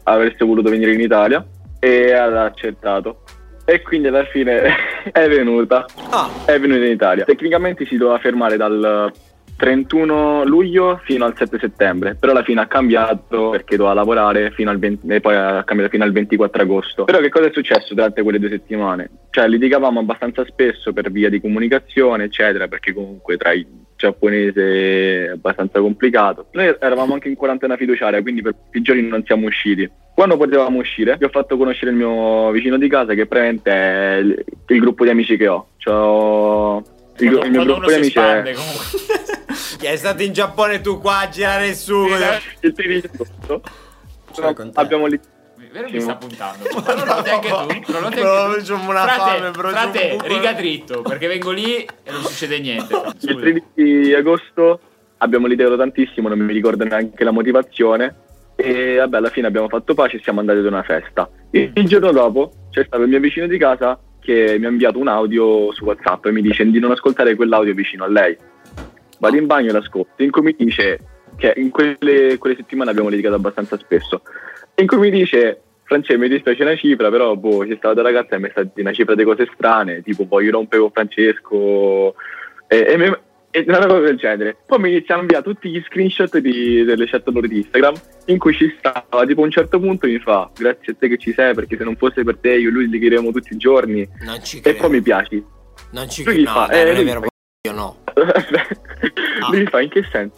avesse 0.04 0.44
voluto 0.46 0.70
venire 0.70 0.94
in 0.94 1.00
Italia 1.00 1.46
e 1.80 2.14
ha 2.14 2.44
accettato. 2.44 3.24
E 3.66 3.82
quindi 3.82 4.10
alla 4.10 4.26
fine 4.26 4.62
è 5.12 5.28
venuta. 5.28 5.86
Ah, 6.10 6.30
È 6.46 6.60
venuta 6.60 6.84
in 6.86 6.92
Italia. 6.92 7.24
Tecnicamente 7.24 7.86
si 7.86 7.98
doveva 7.98 8.20
fermare 8.20 8.58
dal 8.58 9.12
31 9.56 10.44
luglio 10.46 11.00
fino 11.04 11.26
al 11.26 11.36
7 11.38 11.58
settembre, 11.60 12.16
però 12.16 12.32
alla 12.34 12.44
fine 12.44 12.62
ha 12.62 12.68
cambiato 12.68 13.52
perché 13.52 13.78
doveva 13.78 13.94
lavorare 13.96 14.52
fino 14.52 14.70
al 14.70 14.80
20, 14.80 15.08
e 15.08 15.22
poi 15.22 15.36
ha 15.36 15.64
cambiato 15.64 15.92
fino 15.92 16.04
al 16.04 16.12
24 16.12 16.62
agosto. 16.62 17.04
Però 17.06 17.20
che 17.20 17.30
cosa 17.30 17.48
è 17.48 17.52
successo 17.54 17.94
durante 17.94 18.24
quelle 18.24 18.40
due 18.40 18.50
settimane? 18.50 19.10
Cioè 19.30 19.48
litigavamo 19.48 20.00
abbastanza 20.00 20.44
spesso 20.46 20.92
per 20.92 21.12
via 21.12 21.30
di 21.30 21.40
comunicazione, 21.40 22.26
eccetera, 22.26 22.68
perché 22.68 22.94
comunque 22.94 23.38
tra 23.38 23.54
i 23.54 23.66
giapponese 24.04 25.26
è 25.26 25.30
abbastanza 25.30 25.80
complicato. 25.80 26.48
Noi 26.52 26.76
eravamo 26.80 27.14
anche 27.14 27.30
in 27.30 27.36
quarantena 27.36 27.78
fiduciaria, 27.78 28.22
quindi 28.22 28.42
per 28.42 28.56
più 28.70 28.82
giorni 28.82 29.08
non 29.08 29.24
siamo 29.26 29.48
usciti. 29.48 29.90
Quando 30.14 30.38
potevamo 30.38 30.80
uscire, 30.80 31.16
vi 31.18 31.26
ho 31.26 31.30
fatto 31.30 31.58
conoscere 31.58 31.92
il 31.92 31.98
mio 31.98 32.52
vicino 32.52 32.78
di 32.78 32.90
casa, 32.90 33.14
che 33.14 33.26
praticamente 33.26 33.72
è 33.72 34.16
il, 34.18 34.46
il 34.68 34.80
gruppo 34.80 35.06
di 35.06 35.10
amici 35.10 35.38
che 35.38 35.48
ho. 35.48 35.68
C'ho 35.84 36.84
il, 37.18 37.30
Quando, 37.30 37.46
il 37.46 37.52
mio 37.52 37.64
gruppo 37.64 37.88
di 37.88 37.94
amici 37.94 38.18
espande 38.18 38.52
è 38.52 38.54
comunque. 38.54 38.84
Che 39.80 39.90
è 39.90 39.96
stato 39.96 40.24
in 40.24 40.34
Giappone 40.34 40.82
tu 40.82 41.00
qua 41.00 41.20
a 41.20 41.30
girare 41.30 41.68
il 41.68 41.76
sugo. 41.76 42.16
il. 42.62 43.10
Cioè, 44.34 44.54
te. 44.54 44.70
Abbiamo 44.74 45.06
lì. 45.06 45.20
Vero 45.74 45.86
mi 45.90 45.94
Sì. 45.94 46.02
sta 46.02 46.16
puntando. 46.16 46.64
Ma 46.86 46.94
non 46.94 47.06
lo 47.08 47.16
noti 47.16 47.30
anche 47.30 47.48
tu? 47.50 47.56
Non 47.56 47.66
lo 47.66 48.00
noti 48.02 48.20
anche 48.22 48.64
tu? 48.64 48.74
c'ho 48.74 48.80
una 48.88 49.02
frate, 49.08 49.38
fame, 49.38 49.52
bro, 49.52 49.70
frate, 49.70 50.18
riga 50.26 50.54
dritto, 50.54 51.02
perché 51.02 51.28
vengo 51.28 51.50
lì 51.52 51.78
e 51.78 52.12
non 52.12 52.22
succede 52.22 52.60
niente. 52.60 52.94
Il 52.96 53.14
Scusa. 53.18 53.40
13 53.40 54.14
agosto 54.14 54.80
abbiamo 55.18 55.48
litigato 55.48 55.76
tantissimo, 55.76 56.30
non 56.30 56.38
mi 56.40 56.54
ricordo 56.54 56.84
neanche 56.84 57.24
la 57.24 57.32
motivazione. 57.32 58.16
E 58.56 58.98
vabbè, 58.98 59.18
alla 59.18 59.30
fine 59.32 59.48
abbiamo 59.48 59.68
fatto 59.68 59.96
pace 59.96 60.18
e 60.18 60.20
siamo 60.22 60.40
andati 60.40 60.60
ad 60.60 60.66
una 60.66 60.84
festa. 60.84 61.28
Il, 61.50 61.72
il 61.74 61.88
giorno 61.88 62.12
dopo 62.12 62.52
c'è 62.70 62.84
stato 62.86 63.02
il 63.02 63.10
mio 63.10 63.20
vicino 63.20 63.48
di 63.48 63.58
casa 63.58 64.00
che 64.20 64.58
mi 64.60 64.66
ha 64.68 64.70
inviato 64.70 65.00
un 65.00 65.08
audio 65.08 65.74
su 65.74 65.84
WhatsApp 65.86 66.28
e 66.28 66.32
mi 66.32 66.42
dice 66.44 66.64
di 66.70 66.80
non 66.80 66.92
ascoltare 66.92 67.34
quell'audio 67.36 67.74
vicino 67.74 68.04
a 68.04 68.08
lei. 68.08 68.38
Vado 69.18 69.36
in 69.38 69.48
bagno 69.48 69.70
e 69.70 69.74
l'ascolto. 69.74 70.22
In 70.22 70.30
cui 70.30 70.44
mi 70.44 70.56
dice 70.56 71.00
che 71.36 71.52
in 71.58 71.72
quelle, 71.72 72.38
quelle 72.38 72.56
settimane 72.56 72.92
abbiamo 72.92 73.10
litigato 73.10 73.34
abbastanza 73.36 73.76
spesso. 73.80 74.22
In 74.76 74.86
cui 74.88 74.98
mi 74.98 75.10
dice. 75.10 75.63
Francesco, 75.86 76.20
mi 76.20 76.30
dispiace 76.30 76.64
una 76.64 76.76
cifra, 76.76 77.10
però 77.10 77.36
boh, 77.36 77.60
c'è 77.66 77.76
stata 77.78 78.00
una 78.02 78.10
ragazza 78.10 78.36
e 78.36 78.40
mi 78.40 78.48
è 78.48 78.52
stata 78.52 78.70
una 78.76 78.94
cifra 78.94 79.16
di 79.16 79.24
cose 79.24 79.50
strane, 79.54 80.02
tipo 80.02 80.26
poi 80.26 80.50
rompe 80.50 80.78
con 80.78 80.92
Francesco 80.92 82.16
e, 82.68 82.78
e 82.88 82.98
mi- 82.98 83.16
e 83.56 83.64
una 83.68 83.86
cosa 83.86 84.00
del 84.00 84.18
genere. 84.18 84.58
Poi 84.66 84.80
mi 84.80 84.90
inizia 84.90 85.16
a 85.16 85.20
inviare 85.20 85.44
tutti 85.44 85.70
gli 85.70 85.80
screenshot 85.86 86.38
di- 86.40 86.84
delle 86.84 87.06
chat 87.06 87.28
loro 87.28 87.46
di 87.46 87.58
Instagram 87.58 87.94
in 88.26 88.40
cui 88.40 88.54
ci 88.56 88.74
stava, 88.80 89.26
tipo 89.28 89.42
a 89.42 89.46
un 89.46 89.52
certo 89.52 89.80
punto 89.80 90.08
mi 90.08 90.18
fa 90.18 90.50
grazie 90.58 90.94
a 90.94 90.96
te 90.98 91.08
che 91.08 91.18
ci 91.18 91.34
sei 91.34 91.54
perché 91.54 91.78
se 91.78 91.84
non 91.84 91.96
fosse 91.96 92.24
per 92.24 92.38
te 92.38 92.54
io 92.56 92.70
e 92.70 92.72
lui 92.72 92.86
litigheremo 92.86 93.32
tutti 93.32 93.54
i 93.54 93.58
giorni 93.58 94.08
e 94.64 94.74
poi 94.74 94.90
mi 94.90 95.02
piaci. 95.04 95.46
Non 95.92 96.10
ci 96.10 96.24
credo. 96.24 96.42
No, 96.44 96.50
fa, 96.56 96.66
dai, 96.66 96.82
eh, 96.82 96.84
non 96.86 96.94
è 96.94 96.96
lui 96.96 97.04
vero. 97.04 97.26
Io 97.68 97.72
no. 97.74 97.98
lui 99.52 99.60
mi 99.60 99.66
fa 99.68 99.82
in 99.82 99.90
che 99.90 100.04
senso? 100.12 100.36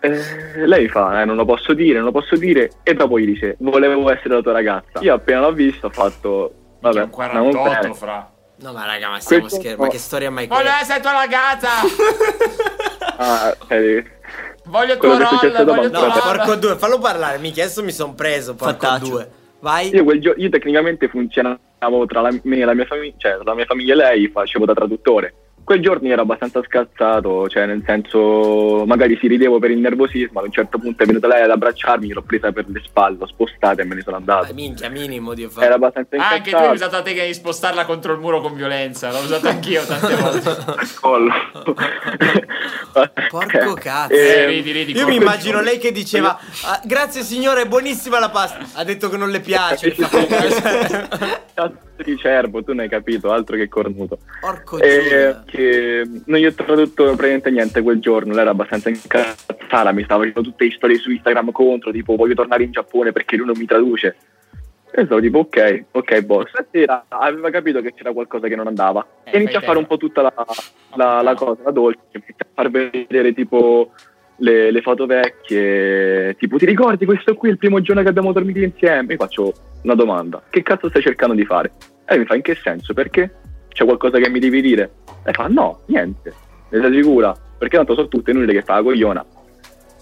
Eh, 0.00 0.66
lei 0.66 0.88
fa, 0.88 1.20
eh, 1.20 1.24
non 1.24 1.34
lo 1.36 1.44
posso 1.44 1.72
dire, 1.74 1.94
non 1.96 2.04
lo 2.04 2.12
posso 2.12 2.36
dire 2.36 2.70
e 2.84 2.94
dopo 2.94 3.18
gli 3.18 3.26
dice 3.26 3.56
volevo 3.58 4.08
essere 4.10 4.34
la 4.34 4.40
tua 4.42 4.52
ragazza. 4.52 5.00
Io 5.00 5.14
appena 5.14 5.40
l'ho 5.40 5.52
visto 5.52 5.86
ho 5.86 5.90
fatto, 5.90 6.52
vabbè, 6.80 7.02
un 7.02 7.10
andiamo 7.20 7.50
48 7.50 7.80
bene. 7.80 7.94
fra. 7.94 8.32
No, 8.60 8.72
ma 8.72 8.86
raga, 8.86 9.08
ma 9.10 9.20
stiamo 9.20 9.42
Questo- 9.42 9.60
scherzando. 9.60 9.84
Ma 9.86 9.90
che 9.90 9.98
storia 9.98 10.30
mai 10.30 10.46
Voglio 10.46 10.60
quella? 10.62 10.80
essere 10.80 11.00
tua 11.00 11.12
ragazza! 11.12 11.68
Ah, 13.20 13.56
eh, 13.68 14.04
Voglio 14.66 14.92
successo 14.94 15.64
roll, 15.64 15.64
voglio 15.64 15.82
il 15.86 15.90
No, 15.90 16.12
porco 16.22 16.54
due, 16.54 16.76
fallo 16.76 16.98
parlare, 16.98 17.38
mica 17.38 17.62
adesso 17.62 17.82
mi 17.82 17.90
son 17.90 18.14
preso, 18.14 18.54
porco 18.54 18.86
due. 19.00 19.28
Vai. 19.60 19.92
Io, 19.92 20.04
quel 20.04 20.20
gio- 20.20 20.34
io 20.36 20.48
tecnicamente 20.50 21.08
funzionavo 21.08 22.06
tra 22.06 22.20
la, 22.20 22.30
me 22.42 22.58
e 22.58 22.64
la 22.64 22.74
mia 22.74 22.84
famiglia, 22.84 23.14
cioè 23.16 23.32
tra 23.34 23.42
la 23.44 23.54
mia 23.54 23.64
famiglia 23.64 23.94
e 23.94 23.96
lei, 23.96 24.28
facevo 24.28 24.64
da 24.66 24.74
traduttore. 24.74 25.34
Quel 25.68 25.82
giorno 25.82 26.08
ero 26.08 26.22
abbastanza 26.22 26.62
scazzato, 26.64 27.46
cioè 27.46 27.66
nel 27.66 27.82
senso 27.84 28.84
magari 28.86 29.18
si 29.20 29.26
ridevo 29.26 29.58
per 29.58 29.70
il 29.70 29.76
nervosismo, 29.80 30.38
ad 30.38 30.46
un 30.46 30.50
certo 30.52 30.78
punto 30.78 31.02
è 31.02 31.06
venuta 31.06 31.26
lei 31.26 31.42
ad 31.42 31.50
abbracciarmi, 31.50 32.10
l'ho 32.10 32.22
presa 32.22 32.50
per 32.52 32.64
le 32.68 32.80
spalle, 32.86 33.18
l'ho 33.20 33.26
spostata 33.26 33.82
e 33.82 33.84
me 33.84 33.94
ne 33.96 34.00
sono 34.00 34.16
andato. 34.16 34.54
minchia, 34.54 34.88
minimo 34.88 35.34
di 35.34 35.42
Era 35.42 35.50
fare. 35.50 35.74
abbastanza 35.74 36.16
Ah, 36.16 36.28
anche 36.30 36.48
tu 36.48 36.56
hai 36.56 36.62
incazzato. 36.62 36.72
usato 36.72 36.96
la 36.96 37.02
tecnica 37.02 37.24
di 37.26 37.34
spostarla 37.34 37.84
contro 37.84 38.14
il 38.14 38.18
muro 38.18 38.40
con 38.40 38.54
violenza. 38.54 39.10
L'ho 39.12 39.18
usato 39.18 39.46
anch'io 39.48 39.84
tante 39.84 40.14
volte. 40.16 40.56
collo. 41.02 41.32
Porco 43.28 43.74
cazzo. 43.74 44.14
Eh, 44.14 44.16
Eh, 44.26 44.46
ridi, 44.46 44.72
ridi. 44.72 44.92
Io 44.96 45.06
mi 45.06 45.16
immagino 45.16 45.60
lei 45.60 45.76
che 45.76 45.92
diceva 45.92 46.38
"Ah, 46.64 46.80
Grazie 46.82 47.20
signore, 47.22 47.60
è 47.64 47.66
buonissima 47.68 48.18
la 48.18 48.30
pasta 48.30 48.64
Ha 48.72 48.84
detto 48.84 49.10
che 49.10 49.18
non 49.18 49.28
le 49.28 49.40
piace 49.40 49.94
Cazzo 51.98 52.02
di 52.10 52.16
cervo, 52.16 52.62
tu 52.62 52.72
ne 52.72 52.82
hai 52.84 52.88
capito, 52.88 53.32
altro 53.32 53.56
che 53.56 53.68
cornuto. 53.68 54.18
Porco 54.40 54.78
Giuda 54.78 55.42
che 55.46 56.08
non 56.26 56.38
gli 56.38 56.46
ho 56.46 56.54
tradotto 56.54 57.04
praticamente 57.04 57.50
niente 57.50 57.82
quel 57.82 57.98
giorno, 57.98 58.32
lei 58.32 58.42
era 58.42 58.50
abbastanza 58.50 58.88
incazzata, 58.88 59.92
mi 59.92 60.04
stava 60.04 60.20
facendo 60.24 60.42
tutte 60.48 60.64
le 60.64 60.70
storie 60.72 60.96
su 60.98 61.10
Instagram 61.10 61.50
contro, 61.50 61.90
tipo 61.90 62.14
voglio 62.16 62.34
tornare 62.34 62.62
in 62.62 62.70
Giappone 62.72 63.12
perché 63.12 63.36
lui 63.36 63.46
non 63.46 63.58
mi 63.58 63.66
traduce. 63.66 64.16
E 64.90 65.04
stavo 65.04 65.20
tipo 65.20 65.40
ok, 65.40 65.84
ok 65.90 66.20
boss. 66.22 66.48
Stasera 66.48 67.04
aveva 67.08 67.50
capito 67.50 67.80
che 67.82 67.92
c'era 67.94 68.12
qualcosa 68.12 68.48
che 68.48 68.56
non 68.56 68.66
andava 68.68 69.06
Eh, 69.24 69.32
e 69.32 69.38
inizia 69.38 69.58
a 69.58 69.62
fare 69.62 69.78
un 69.78 69.86
po' 69.86 69.96
tutta 69.98 70.22
la, 70.22 70.32
la- 70.96 71.20
la 71.20 71.34
cosa, 71.34 71.60
la 71.64 71.70
dolce, 71.70 72.00
inizia 72.12 72.34
a 72.38 72.46
far 72.54 72.70
vedere 72.70 73.34
tipo 73.34 73.92
le, 74.38 74.70
le 74.70 74.80
foto 74.80 75.06
vecchie, 75.06 76.36
tipo 76.38 76.56
ti 76.58 76.66
ricordi 76.66 77.04
questo 77.04 77.34
qui 77.34 77.50
il 77.50 77.58
primo 77.58 77.80
giorno 77.80 78.02
che 78.02 78.08
abbiamo 78.08 78.32
dormito 78.32 78.60
insieme? 78.60 79.12
Io 79.12 79.18
faccio 79.18 79.52
una 79.82 79.94
domanda, 79.94 80.42
che 80.50 80.62
cazzo 80.62 80.88
stai 80.88 81.02
cercando 81.02 81.34
di 81.34 81.44
fare? 81.44 81.72
E 82.06 82.18
mi 82.18 82.24
fa 82.24 82.34
in 82.34 82.42
che 82.42 82.54
senso? 82.54 82.94
Perché? 82.94 83.30
C'è 83.68 83.84
qualcosa 83.84 84.18
che 84.18 84.28
mi 84.28 84.38
devi 84.38 84.60
dire? 84.60 84.90
E 85.24 85.32
fa 85.32 85.46
no, 85.48 85.82
niente, 85.86 86.32
ne 86.70 86.80
sei 86.80 86.94
sicura? 86.94 87.36
Perché 87.58 87.76
tanto 87.76 87.94
sono 87.94 88.08
tutte 88.08 88.30
inutili 88.30 88.52
che 88.52 88.62
fa 88.62 88.74
la 88.74 88.82
cogliona. 88.82 89.24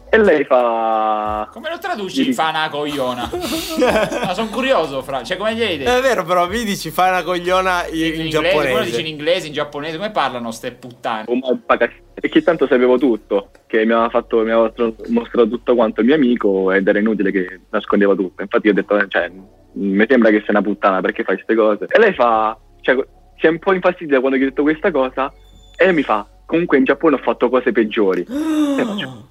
E 0.09 0.19
lei 0.19 0.45
fa... 0.45 1.49
Come 1.53 1.69
lo 1.69 1.79
traduci 1.79 2.33
fa 2.33 2.51
una 2.51 2.69
cogliona? 2.71 3.29
Ma 4.25 4.35
sono 4.35 4.49
curioso, 4.49 5.03
fra. 5.03 5.23
Cioè, 5.23 5.37
come 5.37 5.55
gli 5.55 5.63
hai 5.63 5.79
detto? 5.79 5.91
È 5.97 6.01
vero 6.01 6.25
però 6.25 6.49
mi 6.49 6.63
dici 6.65 6.91
fai 6.91 7.11
una 7.11 7.23
cogliona 7.23 7.87
in, 7.89 7.97
In, 7.97 8.15
in 8.15 8.21
inglese, 8.27 8.53
quello 8.53 8.81
dice 8.85 9.01
in 9.01 9.07
giapponese 9.07 9.07
inglese, 9.09 9.47
in 9.49 9.53
giapponese, 9.53 9.97
come 9.97 10.11
parlano 10.11 10.51
ste 10.53 10.73
puttane? 10.73 11.25
"Oh, 11.27 11.35
ma 11.37 11.59
paga-". 11.65 11.91
E 12.15 12.29
che 12.29 12.43
tanto 12.43 12.67
sapevo 12.67 12.97
tutto, 12.99 13.51
che 13.67 13.85
mi 13.85 13.93
aveva, 13.93 14.09
fatto, 14.09 14.39
mi 14.39 14.51
aveva 14.53 14.73
mostrato 15.09 15.49
tutto 15.49 15.75
quanto 15.75 16.01
il 16.01 16.07
mio 16.07 16.15
amico 16.15 16.71
ed 16.73 16.87
era 16.87 16.99
inutile 16.99 17.31
che 17.31 17.61
nascondeva 17.71 18.15
tutto. 18.15 18.43
Infatti 18.43 18.67
io 18.67 18.73
ho 18.73 18.77
detto, 18.77 19.07
cioè, 19.09 19.31
mi 19.73 20.07
sembra 20.09 20.31
che 20.31 20.39
sei 20.39 20.51
una 20.51 20.63
puttana 20.63 21.01
perché 21.01 21.25
fai 21.25 21.35
queste 21.35 21.55
cose. 21.55 21.87
E 21.91 21.99
lei 21.99 22.15
fa, 22.15 22.57
cioè, 22.81 22.97
si 23.39 23.47
è 23.47 23.49
un 23.51 23.59
po' 23.59 23.73
infastidita 23.75 24.21
quando 24.21 24.39
gli 24.39 24.43
ho 24.45 24.49
detto 24.49 24.63
questa 24.63 24.91
cosa 24.91 25.31
e 25.77 25.93
mi 25.93 26.03
fa, 26.03 26.27
comunque 26.47 26.79
in 26.79 26.85
Giappone 26.85 27.17
ho 27.17 27.19
fatto 27.19 27.49
cose 27.51 27.73
peggiori. 27.73 28.25
E 28.79 28.83
faccio, 28.85 29.29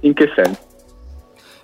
in 0.00 0.14
che 0.14 0.30
senso? 0.34 0.60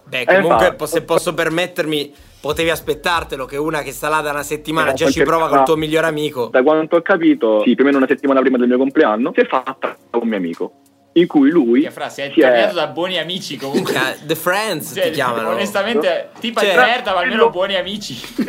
Beh 0.07 0.25
comunque 0.27 0.53
infatti. 0.55 0.77
po- 0.77 0.87
se 0.87 1.03
posso 1.03 1.33
permettermi 1.35 2.15
Potevi 2.45 2.69
aspettartelo 2.69 3.47
che 3.47 3.57
una 3.57 3.81
che 3.81 3.91
sta 3.91 4.11
là 4.11 4.21
da 4.21 4.31
una 4.31 4.43
settimana 4.43 4.91
Eh, 4.91 4.95
già 4.95 5.09
ci 5.11 5.23
prova 5.23 5.49
col 5.49 5.59
no. 5.61 5.65
tuo 5.65 5.77
migliore 5.77 6.07
amico 6.09 6.49
Da 6.49 6.63
quanto 6.63 6.97
ho 6.97 7.01
capito, 7.01 7.63
sì, 7.65 7.75
più 7.75 7.85
o 7.85 7.87
meno 7.87 7.97
una 7.97 8.07
settimana 8.07 8.41
prima 8.43 8.59
del 8.59 8.69
mio 8.69 8.77
compleanno, 8.77 9.33
si 9.35 9.41
è 9.41 9.47
fatta 9.47 9.97
con 10.11 10.21
un 10.23 10.29
mio 10.29 10.37
amico. 10.37 10.73
In 11.17 11.27
cui 11.27 11.49
lui 11.49 11.81
Che 11.83 11.91
fra, 11.91 12.11
si 12.11 12.21
è- 12.21 12.31
cambiato 12.31 12.75
da 12.75 12.89
buoni 12.89 13.19
amici 13.19 13.57
comunque. 13.57 13.95
The 14.27 14.35
Friends 14.35 14.93
Cioè, 14.95 15.05
ti 15.05 15.11
chiamano 15.13 15.51
Onestamente, 15.51 16.31
tipa 16.39 16.61
Cioè, 16.61 16.71
di 16.71 16.77
merda, 16.77 17.15
ma 17.15 17.21
almeno 17.21 17.49
buoni 17.49 17.77
amici. 17.77 18.13
si 18.13 18.45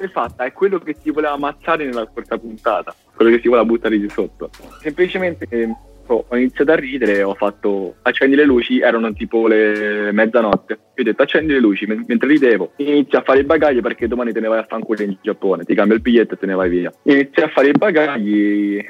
è 0.00 0.08
fatta, 0.08 0.44
è 0.44 0.52
quello 0.52 0.78
che 0.78 0.94
si 1.02 1.10
voleva 1.10 1.32
ammazzare 1.32 1.86
nella 1.86 2.06
scorsa 2.12 2.36
puntata, 2.36 2.94
quello 3.16 3.30
che 3.30 3.40
si 3.40 3.48
voleva 3.48 3.64
buttare 3.66 3.96
di 3.98 4.08
sotto. 4.10 4.50
Semplicemente 4.82 5.46
eh, 5.48 5.74
ho 6.14 6.24
ho 6.28 6.36
iniziato 6.36 6.72
a 6.72 6.76
ridere 6.76 7.22
ho 7.22 7.34
fatto 7.34 7.96
accendi 8.02 8.36
le 8.36 8.44
luci, 8.44 8.80
erano 8.80 9.12
tipo 9.12 9.46
le 9.46 10.12
mezzanotte. 10.12 10.72
Io 10.72 11.02
ho 11.02 11.04
detto 11.04 11.22
accendi 11.22 11.52
le 11.52 11.60
luci 11.60 11.86
men- 11.86 12.04
mentre 12.06 12.28
ridevo. 12.28 12.72
Inizia 12.76 13.20
a 13.20 13.22
fare 13.22 13.40
i 13.40 13.44
bagagli 13.44 13.80
perché 13.80 14.08
domani 14.08 14.32
te 14.32 14.40
ne 14.40 14.48
vai 14.48 14.58
a 14.58 14.66
fanculo 14.68 15.02
in 15.02 15.16
Giappone, 15.20 15.64
ti 15.64 15.74
cambio 15.74 15.96
il 15.96 16.02
biglietto 16.02 16.34
e 16.34 16.38
te 16.38 16.46
ne 16.46 16.54
vai 16.54 16.68
via. 16.68 16.92
Inizia 17.04 17.46
a 17.46 17.48
fare 17.48 17.68
i 17.68 17.72
bagagli 17.72 18.84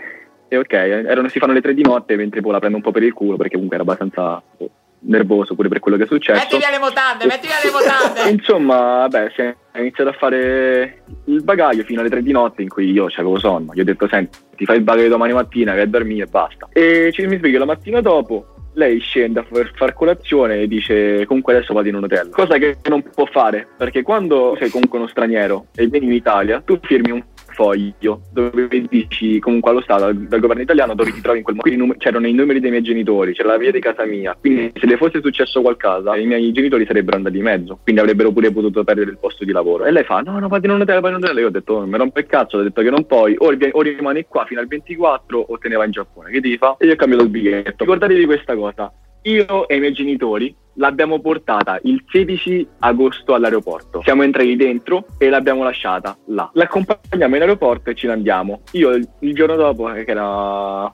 e 0.52 0.56
ok, 0.58 0.72
erano, 0.72 1.28
si 1.28 1.38
fanno 1.38 1.52
le 1.52 1.60
tre 1.60 1.74
di 1.74 1.82
notte 1.82 2.16
mentre 2.16 2.40
poi 2.40 2.50
la 2.52 2.58
prendo 2.58 2.78
un 2.78 2.82
po' 2.82 2.90
per 2.90 3.04
il 3.04 3.12
culo 3.12 3.36
perché 3.36 3.52
comunque 3.52 3.76
era 3.76 3.84
abbastanza 3.84 4.42
oh, 4.56 4.70
nervoso 5.02 5.54
pure 5.54 5.68
per 5.68 5.78
quello 5.78 5.96
che 5.96 6.04
è 6.04 6.06
successo. 6.06 6.40
Metti 6.40 6.56
via 6.56 6.70
le 6.70 6.78
mutande, 6.78 7.26
metti 7.26 7.46
via 7.46 7.56
le 7.62 7.70
mutande. 7.70 8.30
Insomma, 8.34 9.06
beh, 9.08 9.32
si 9.34 9.42
è 9.42 9.78
iniziato 9.78 10.10
a 10.10 10.14
fare 10.14 11.02
il 11.26 11.42
bagaglio 11.44 11.84
fino 11.84 12.00
alle 12.00 12.10
3 12.10 12.22
di 12.22 12.32
notte 12.32 12.62
in 12.62 12.68
cui 12.68 12.90
io 12.90 13.06
avevo 13.06 13.38
sonno. 13.38 13.72
Gli 13.72 13.80
ho 13.80 13.84
detto, 13.84 14.08
senti, 14.08 14.38
ti 14.60 14.66
fai 14.66 14.76
il 14.76 14.82
bagaglio 14.82 15.08
domani 15.08 15.32
mattina, 15.32 15.72
vai 15.72 15.80
a 15.80 15.86
dormire 15.86 16.24
e 16.24 16.26
basta. 16.26 16.68
E 16.70 17.10
ci 17.14 17.24
mi 17.24 17.38
sveglio 17.38 17.60
la 17.60 17.64
mattina 17.64 18.02
dopo, 18.02 18.56
lei 18.74 18.98
scende 18.98 19.42
far, 19.50 19.72
far 19.74 19.94
colazione 19.94 20.60
e 20.60 20.68
dice, 20.68 21.24
comunque 21.24 21.56
adesso 21.56 21.72
vado 21.72 21.88
in 21.88 21.94
un 21.94 22.04
hotel. 22.04 22.28
Cosa 22.28 22.58
che 22.58 22.76
non 22.90 23.02
può 23.02 23.24
fare, 23.24 23.66
perché 23.74 24.02
quando 24.02 24.54
sei 24.60 24.68
comunque 24.68 24.98
uno 24.98 25.08
straniero 25.08 25.68
e 25.74 25.86
vieni 25.86 26.06
in 26.06 26.12
Italia, 26.12 26.60
tu 26.62 26.78
firmi 26.82 27.10
un 27.10 27.22
foglio 27.50 28.22
dove 28.32 28.68
dici 28.88 29.38
comunque 29.38 29.70
allo 29.70 29.80
Stato, 29.80 30.04
dal, 30.04 30.16
dal 30.16 30.40
governo 30.40 30.62
italiano, 30.62 30.94
dove 30.94 31.12
ti 31.12 31.20
trovi 31.20 31.38
in 31.38 31.44
quel 31.44 31.56
momento. 31.56 31.84
Num- 31.84 31.96
c'erano 31.96 32.26
i 32.26 32.32
numeri 32.32 32.60
dei 32.60 32.70
miei 32.70 32.82
genitori, 32.82 33.32
c'era 33.32 33.50
la 33.50 33.58
via 33.58 33.70
di 33.70 33.80
casa 33.80 34.04
mia. 34.04 34.36
Quindi 34.38 34.72
se 34.74 34.86
le 34.86 34.96
fosse 34.96 35.20
successo 35.20 35.60
qualcosa, 35.60 36.16
i 36.16 36.26
miei 36.26 36.52
genitori 36.52 36.86
sarebbero 36.86 37.16
andati 37.16 37.36
in 37.36 37.44
mezzo. 37.44 37.78
Quindi 37.82 38.00
avrebbero 38.00 38.32
pure 38.32 38.50
potuto 38.50 38.84
perdere 38.84 39.10
il 39.10 39.18
posto 39.18 39.44
di 39.44 39.52
lavoro. 39.52 39.84
E 39.84 39.90
lei 39.90 40.04
fa: 40.04 40.20
No, 40.20 40.38
no, 40.38 40.46
hotel, 40.46 41.00
vai 41.00 41.10
in 41.10 41.16
un 41.16 41.24
hotel. 41.24 41.38
Io 41.38 41.46
ho 41.46 41.50
detto: 41.50 41.80
Mi 41.86 41.96
rompe 41.96 42.20
il 42.20 42.26
cazzo, 42.26 42.58
ho 42.58 42.62
detto 42.62 42.82
che 42.82 42.90
non 42.90 43.06
puoi. 43.06 43.34
O, 43.38 43.46
o 43.46 43.82
rimani 43.82 44.24
qua 44.26 44.44
fino 44.44 44.60
al 44.60 44.66
24 44.66 45.38
o 45.38 45.58
te 45.58 45.68
ne 45.68 45.76
vai 45.76 45.86
in 45.86 45.92
Giappone. 45.92 46.30
Che 46.30 46.40
devi 46.40 46.56
fa? 46.56 46.76
E 46.78 46.86
io 46.86 46.92
ho 46.92 46.96
cambiato 46.96 47.24
il 47.24 47.30
biglietto. 47.30 47.74
Ricordatevi 47.78 48.24
questa 48.24 48.54
cosa. 48.54 48.92
Io 49.22 49.68
e 49.68 49.76
i 49.76 49.80
miei 49.80 49.92
genitori 49.92 50.54
l'abbiamo 50.74 51.20
portata 51.20 51.78
il 51.82 52.04
16 52.08 52.66
agosto 52.80 53.34
all'aeroporto. 53.34 54.02
Siamo 54.02 54.22
entrati 54.22 54.56
dentro 54.56 55.06
e 55.18 55.28
l'abbiamo 55.28 55.62
lasciata 55.62 56.16
là. 56.26 56.50
L'accompagniamo 56.54 57.36
in 57.36 57.42
aeroporto 57.42 57.90
e 57.90 57.94
ce 57.94 58.06
ne 58.06 58.12
andiamo. 58.14 58.62
Io 58.72 58.90
il, 58.90 59.34
giorno 59.34 59.56
dopo, 59.56 59.92
eh, 59.92 60.04
che 60.04 60.10
era 60.10 60.92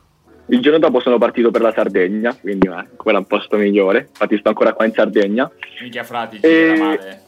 il 0.48 0.60
giorno 0.60 0.78
dopo 0.78 1.00
sono 1.00 1.18
partito 1.18 1.50
per 1.50 1.60
la 1.60 1.72
Sardegna, 1.72 2.34
quindi 2.34 2.68
eh, 2.68 2.96
quello 2.96 3.18
è 3.18 3.20
un 3.20 3.26
posto 3.26 3.56
migliore. 3.56 4.06
Infatti 4.08 4.38
sto 4.38 4.48
ancora 4.48 4.72
qua 4.72 4.84
in 4.84 4.92
Sardegna. 4.92 5.50
Minchia 5.80 6.04
frati, 6.04 6.38
E- 6.40 6.74
male. 6.78 7.22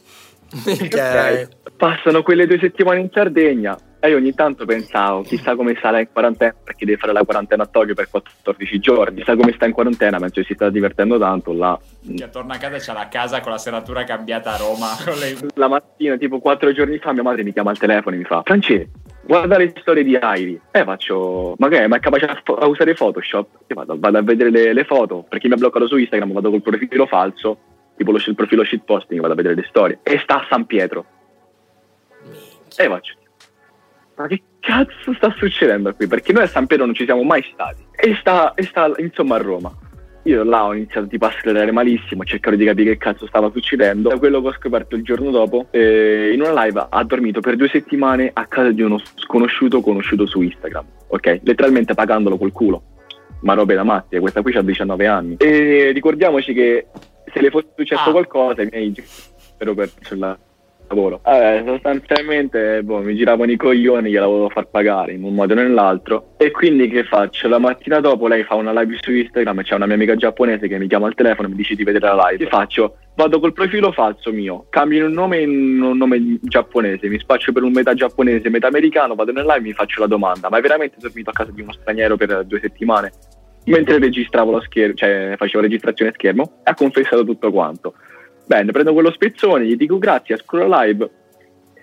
Minchia, 0.65 1.31
Ok. 1.31 1.47
Passano 1.77 2.23
quelle 2.23 2.45
due 2.45 2.59
settimane 2.59 2.99
in 2.99 3.09
Sardegna 3.11 3.77
io 4.07 4.15
ogni 4.15 4.33
tanto 4.33 4.65
pensavo, 4.65 5.23
chissà 5.23 5.55
come 5.55 5.77
sarà 5.81 5.99
in 5.99 6.07
quarantena, 6.11 6.55
perché 6.63 6.85
deve 6.85 6.97
fare 6.97 7.11
la 7.11 7.23
quarantena 7.23 7.63
a 7.63 7.65
Tokyo 7.65 7.93
per 7.93 8.09
14 8.09 8.79
giorni. 8.79 9.17
Chissà 9.17 9.35
come 9.35 9.51
sta 9.51 9.65
in 9.65 9.73
quarantena, 9.73 10.17
penso 10.19 10.39
che 10.39 10.47
si 10.47 10.53
sta 10.53 10.69
divertendo 10.69 11.19
tanto 11.19 11.51
là. 11.51 11.77
Minchia, 12.03 12.29
torna 12.29 12.53
a 12.53 12.57
casa 12.57 12.75
e 12.77 12.79
c'ha 12.79 12.93
la 12.93 13.09
casa 13.09 13.41
con 13.41 13.51
la 13.51 13.57
serratura 13.57 14.05
cambiata 14.05 14.53
a 14.53 14.57
Roma. 14.57 14.95
Le... 15.19 15.49
La 15.55 15.67
mattina, 15.67 16.15
tipo 16.15 16.39
4 16.39 16.71
giorni 16.71 16.97
fa, 16.99 17.11
mia 17.11 17.23
madre 17.23 17.43
mi 17.43 17.51
chiama 17.51 17.71
al 17.71 17.77
telefono 17.77 18.15
e 18.15 18.19
mi 18.19 18.23
fa: 18.23 18.41
Francesco, 18.45 18.89
guarda 19.25 19.57
le 19.57 19.73
storie 19.81 20.03
di 20.05 20.17
Ivy. 20.21 20.61
E 20.71 20.83
faccio: 20.85 21.55
Ma 21.57 21.67
che 21.67 21.83
è? 21.83 21.87
Ma 21.87 21.97
è 21.97 21.99
capace 21.99 22.25
a, 22.25 22.41
a 22.41 22.67
usare 22.67 22.93
Photoshop? 22.93 23.47
Io 23.67 23.75
vado, 23.75 23.97
vado 23.99 24.17
a 24.17 24.21
vedere 24.21 24.49
le, 24.49 24.71
le 24.71 24.85
foto 24.85 25.25
perché 25.27 25.49
mi 25.49 25.55
ha 25.55 25.57
bloccato 25.57 25.87
su 25.87 25.97
Instagram. 25.97 26.31
Vado 26.31 26.51
col 26.51 26.61
profilo 26.61 27.05
falso, 27.05 27.57
tipo 27.97 28.11
lo, 28.11 28.17
il 28.25 28.35
profilo 28.35 28.63
shitposting, 28.63 29.19
vado 29.19 29.33
a 29.33 29.35
vedere 29.35 29.55
le 29.55 29.65
storie. 29.67 29.99
E 30.03 30.19
sta 30.19 30.35
a 30.35 30.47
San 30.49 30.65
Pietro. 30.65 31.05
E 32.77 32.87
faccio: 32.87 33.17
Ma 34.19 34.27
che 34.27 34.41
cazzo 34.59 35.13
sta 35.13 35.33
succedendo 35.37 35.93
qui? 35.95 36.05
Perché 36.05 36.33
noi 36.33 36.43
a 36.43 36.47
San 36.47 36.67
Pietro 36.67 36.85
non 36.85 36.93
ci 36.93 37.05
siamo 37.05 37.23
mai 37.23 37.41
stati. 37.53 37.81
E 37.95 38.17
sta, 38.19 38.53
e 38.53 38.63
sta 38.63 38.91
insomma 38.97 39.35
a 39.35 39.39
Roma. 39.39 39.73
Io 40.23 40.43
là 40.43 40.65
ho 40.65 40.75
iniziato 40.75 41.07
tipo 41.07 41.25
a 41.25 41.31
sclerare 41.31 41.71
malissimo, 41.71 42.25
cercare 42.25 42.57
di 42.57 42.65
capire 42.65 42.91
che 42.91 42.97
cazzo 42.97 43.25
stava 43.27 43.49
succedendo. 43.49 44.09
Da 44.09 44.17
quello 44.17 44.41
che 44.41 44.47
ho 44.49 44.53
scoperto 44.53 44.97
il 44.97 45.03
giorno 45.03 45.31
dopo, 45.31 45.67
eh, 45.71 46.31
in 46.33 46.41
una 46.41 46.65
live 46.65 46.87
ha 46.89 47.03
dormito 47.05 47.39
per 47.39 47.55
due 47.55 47.69
settimane 47.69 48.29
a 48.33 48.45
casa 48.45 48.71
di 48.71 48.81
uno 48.81 48.99
sconosciuto 49.15 49.79
conosciuto 49.79 50.25
su 50.25 50.41
Instagram, 50.41 50.85
ok? 51.07 51.39
Letteralmente 51.41 51.93
pagandolo 51.93 52.37
col 52.37 52.51
culo. 52.51 52.83
Ma 53.43 53.53
robe 53.53 53.73
da 53.73 53.85
matti, 53.85 54.17
e 54.17 54.19
questa 54.19 54.41
qui 54.41 54.53
ha 54.57 54.61
19 54.61 55.07
anni. 55.07 55.35
E 55.37 55.91
ricordiamoci 55.93 56.53
che 56.53 56.87
se 57.33 57.39
le 57.39 57.49
fosse 57.49 57.69
successo 57.77 58.09
Ah. 58.09 58.11
qualcosa, 58.11 58.63
i 58.63 58.67
miei 58.69 58.93
spero 59.37 59.73
per 59.73 59.89
il 59.97 60.37
lavoro. 60.89 61.21
Vabbè, 61.23 61.63
sostanzialmente 61.65 62.83
boh, 62.83 62.99
mi 62.99 63.15
giravano 63.15 63.51
i 63.51 63.57
coglioni, 63.57 64.09
gliela 64.09 64.25
volevo 64.25 64.49
far 64.49 64.67
pagare 64.67 65.13
in 65.13 65.23
un 65.23 65.33
modo 65.33 65.53
o 65.53 65.55
nell'altro. 65.55 66.33
E 66.37 66.51
quindi 66.51 66.89
che 66.89 67.03
faccio? 67.03 67.47
La 67.47 67.59
mattina 67.59 67.99
dopo 67.99 68.27
lei 68.27 68.43
fa 68.43 68.55
una 68.55 68.77
live 68.79 68.97
su 68.99 69.11
Instagram, 69.11 69.61
c'è 69.63 69.75
una 69.75 69.85
mia 69.85 69.95
amica 69.95 70.15
giapponese 70.15 70.67
che 70.67 70.77
mi 70.77 70.87
chiama 70.87 71.07
al 71.07 71.15
telefono 71.15 71.47
e 71.47 71.51
mi 71.51 71.57
dice 71.57 71.75
di 71.75 71.83
vedere 71.83 72.05
la 72.07 72.27
live. 72.29 72.43
Che 72.43 72.49
faccio? 72.49 72.97
Vado 73.15 73.39
col 73.39 73.53
profilo 73.53 73.91
falso 73.91 74.31
mio, 74.31 74.67
cambio 74.69 75.05
un 75.05 75.11
nome 75.11 75.41
in 75.41 75.81
un 75.81 75.97
nome 75.97 76.39
giapponese, 76.41 77.09
mi 77.09 77.19
spaccio 77.19 77.51
per 77.51 77.63
un 77.63 77.73
metà 77.73 77.93
giapponese, 77.93 78.49
metà 78.49 78.67
americano, 78.67 79.13
vado 79.13 79.33
nel 79.33 79.43
live 79.43 79.57
e 79.57 79.61
mi 79.61 79.73
faccio 79.73 79.99
la 79.99 80.07
domanda, 80.07 80.49
ma 80.49 80.55
hai 80.55 80.61
veramente 80.61 80.95
dormito 81.01 81.29
a 81.29 81.33
casa 81.33 81.51
di 81.51 81.61
uno 81.61 81.73
straniero 81.73 82.15
per 82.15 82.45
due 82.45 82.59
settimane? 82.61 83.11
Mentre 83.65 83.99
registravo 83.99 84.51
lo 84.51 84.61
schermo, 84.61 84.93
cioè 84.93 85.33
facevo 85.37 85.61
registrazione 85.61 86.13
schermo, 86.13 86.61
ha 86.63 86.73
confessato 86.73 87.25
tutto 87.25 87.51
quanto. 87.51 87.93
Bene, 88.49 88.71
prendo 88.71 88.93
quello 88.93 89.11
spezzone, 89.11 89.63
gli 89.67 89.75
dico 89.75 89.99
grazie, 89.99 90.33
esco 90.33 90.57
la 90.57 90.81
live 90.81 91.07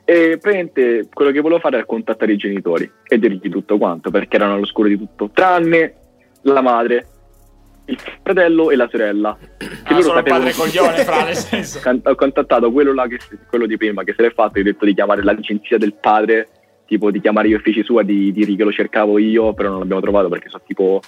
e 0.04 0.36
praticamente 0.40 1.06
quello 1.14 1.30
che 1.30 1.38
volevo 1.40 1.60
fare 1.60 1.76
era 1.76 1.86
contattare 1.86 2.32
i 2.32 2.36
genitori 2.36 2.90
e 3.06 3.18
dirgli 3.20 3.48
tutto 3.48 3.78
quanto, 3.78 4.10
perché 4.10 4.34
erano 4.34 4.54
all'oscuro 4.54 4.88
di 4.88 4.98
tutto, 4.98 5.30
tranne 5.32 5.94
la 6.42 6.60
madre, 6.62 7.06
il 7.84 7.96
fratello 8.20 8.72
e 8.72 8.74
la 8.76 8.88
sorella. 8.90 9.38
Che 9.56 9.66
Ah, 9.84 9.92
loro 9.92 10.14
sapevano- 10.14 10.42
padre 10.44 10.52
coglione, 10.54 11.04
fra, 11.04 11.22
nel 11.24 11.36
senso. 11.38 11.80
Ho 12.02 12.14
contattato 12.16 12.72
quello 12.72 12.92
là 12.92 13.06
che 13.06 13.18
quello 13.48 13.66
di 13.66 13.76
prima 13.76 14.02
che 14.02 14.12
se 14.16 14.22
l'è 14.22 14.32
fatto, 14.32 14.58
gli 14.58 14.62
ho 14.62 14.64
detto 14.64 14.84
di 14.86 14.94
chiamare 14.94 15.22
l'agenzia 15.22 15.78
del 15.78 15.94
padre, 15.94 16.48
tipo 16.84 17.12
di 17.12 17.20
chiamare 17.20 17.48
gli 17.48 17.52
uffici 17.54 17.84
sua, 17.84 18.02
di 18.02 18.32
dire 18.32 18.56
che 18.56 18.64
lo 18.64 18.72
cercavo 18.72 19.18
io, 19.18 19.52
però 19.54 19.68
non 19.70 19.78
l'abbiamo 19.78 20.00
trovato 20.00 20.28
perché 20.28 20.48
so 20.48 20.60
tipo 20.66 21.00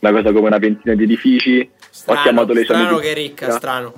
una 0.00 0.12
cosa 0.12 0.30
come 0.30 0.48
una 0.48 0.58
ventina 0.58 0.94
di 0.94 1.04
edifici. 1.04 1.70
Strano, 1.88 2.18
ho 2.20 2.22
chiamato 2.22 2.52
le 2.52 2.64
sue 2.64 2.74
strano 2.74 2.88
amiche- 2.96 3.02
che 3.06 3.10
è 3.10 3.14
ricca, 3.14 3.50
strano. 3.52 3.92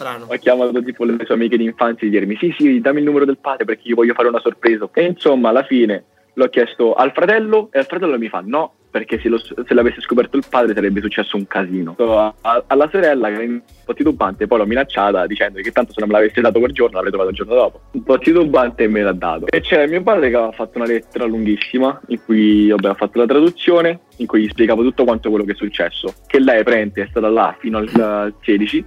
Strano. 0.00 0.24
ho 0.28 0.36
chiamato 0.38 0.82
tipo 0.82 1.04
le 1.04 1.16
sue 1.24 1.34
amiche 1.34 1.58
di 1.58 1.64
infanzia 1.64 2.08
di 2.08 2.16
dirmi 2.16 2.36
sì 2.36 2.54
sì 2.56 2.80
dammi 2.80 3.00
il 3.00 3.04
numero 3.04 3.26
del 3.26 3.36
padre 3.38 3.64
perché 3.66 3.82
gli 3.84 3.94
voglio 3.94 4.14
fare 4.14 4.28
una 4.28 4.40
sorpresa. 4.40 4.88
E 4.94 5.04
insomma 5.04 5.50
alla 5.50 5.64
fine 5.64 6.04
l'ho 6.34 6.48
chiesto 6.48 6.94
al 6.94 7.12
fratello 7.12 7.68
e 7.70 7.80
il 7.80 7.84
fratello 7.84 8.16
mi 8.18 8.28
fa 8.28 8.42
no 8.44 8.72
perché 8.90 9.20
se, 9.20 9.28
lo- 9.28 9.38
se 9.38 9.54
l'avesse 9.74 10.00
scoperto 10.00 10.36
il 10.36 10.44
padre 10.48 10.74
sarebbe 10.74 11.00
successo 11.00 11.36
un 11.36 11.46
casino. 11.46 11.94
A- 11.98 12.34
a- 12.40 12.64
alla 12.66 12.88
sorella 12.90 13.28
che 13.30 13.40
è 13.42 13.46
un 13.46 13.60
po' 13.84 13.92
titubante 13.94 14.46
poi 14.48 14.58
l'ho 14.58 14.66
minacciata 14.66 15.26
dicendo 15.26 15.60
che 15.60 15.70
tanto 15.70 15.92
se 15.92 16.00
non 16.00 16.08
me 16.08 16.14
l'avesse 16.16 16.40
dato 16.40 16.58
quel 16.58 16.72
giorno 16.72 16.94
l'avrei 16.94 17.10
trovato 17.12 17.30
il 17.30 17.36
giorno 17.36 17.54
dopo. 17.54 17.80
Un 17.92 18.02
po' 18.02 18.18
titubante 18.18 18.88
me 18.88 19.02
l'ha 19.02 19.12
dato. 19.12 19.46
E 19.46 19.60
c'era 19.60 19.86
mio 19.86 20.02
padre 20.02 20.30
che 20.30 20.36
aveva 20.36 20.52
fatto 20.52 20.78
una 20.78 20.86
lettera 20.86 21.24
lunghissima 21.26 22.00
in 22.08 22.20
cui 22.24 22.68
vabbè, 22.70 22.88
ho 22.88 22.94
fatto 22.94 23.18
la 23.18 23.26
traduzione 23.26 24.00
in 24.16 24.26
cui 24.26 24.42
gli 24.42 24.48
spiegavo 24.48 24.82
tutto 24.82 25.04
quanto 25.04 25.28
quello 25.28 25.44
che 25.44 25.52
è 25.52 25.56
successo. 25.56 26.14
Che 26.26 26.40
lei 26.40 26.64
prende 26.64 27.02
è 27.02 27.06
stata 27.10 27.28
là 27.28 27.54
fino 27.60 27.76
al 27.78 27.88
al 27.94 28.34
16 28.42 28.84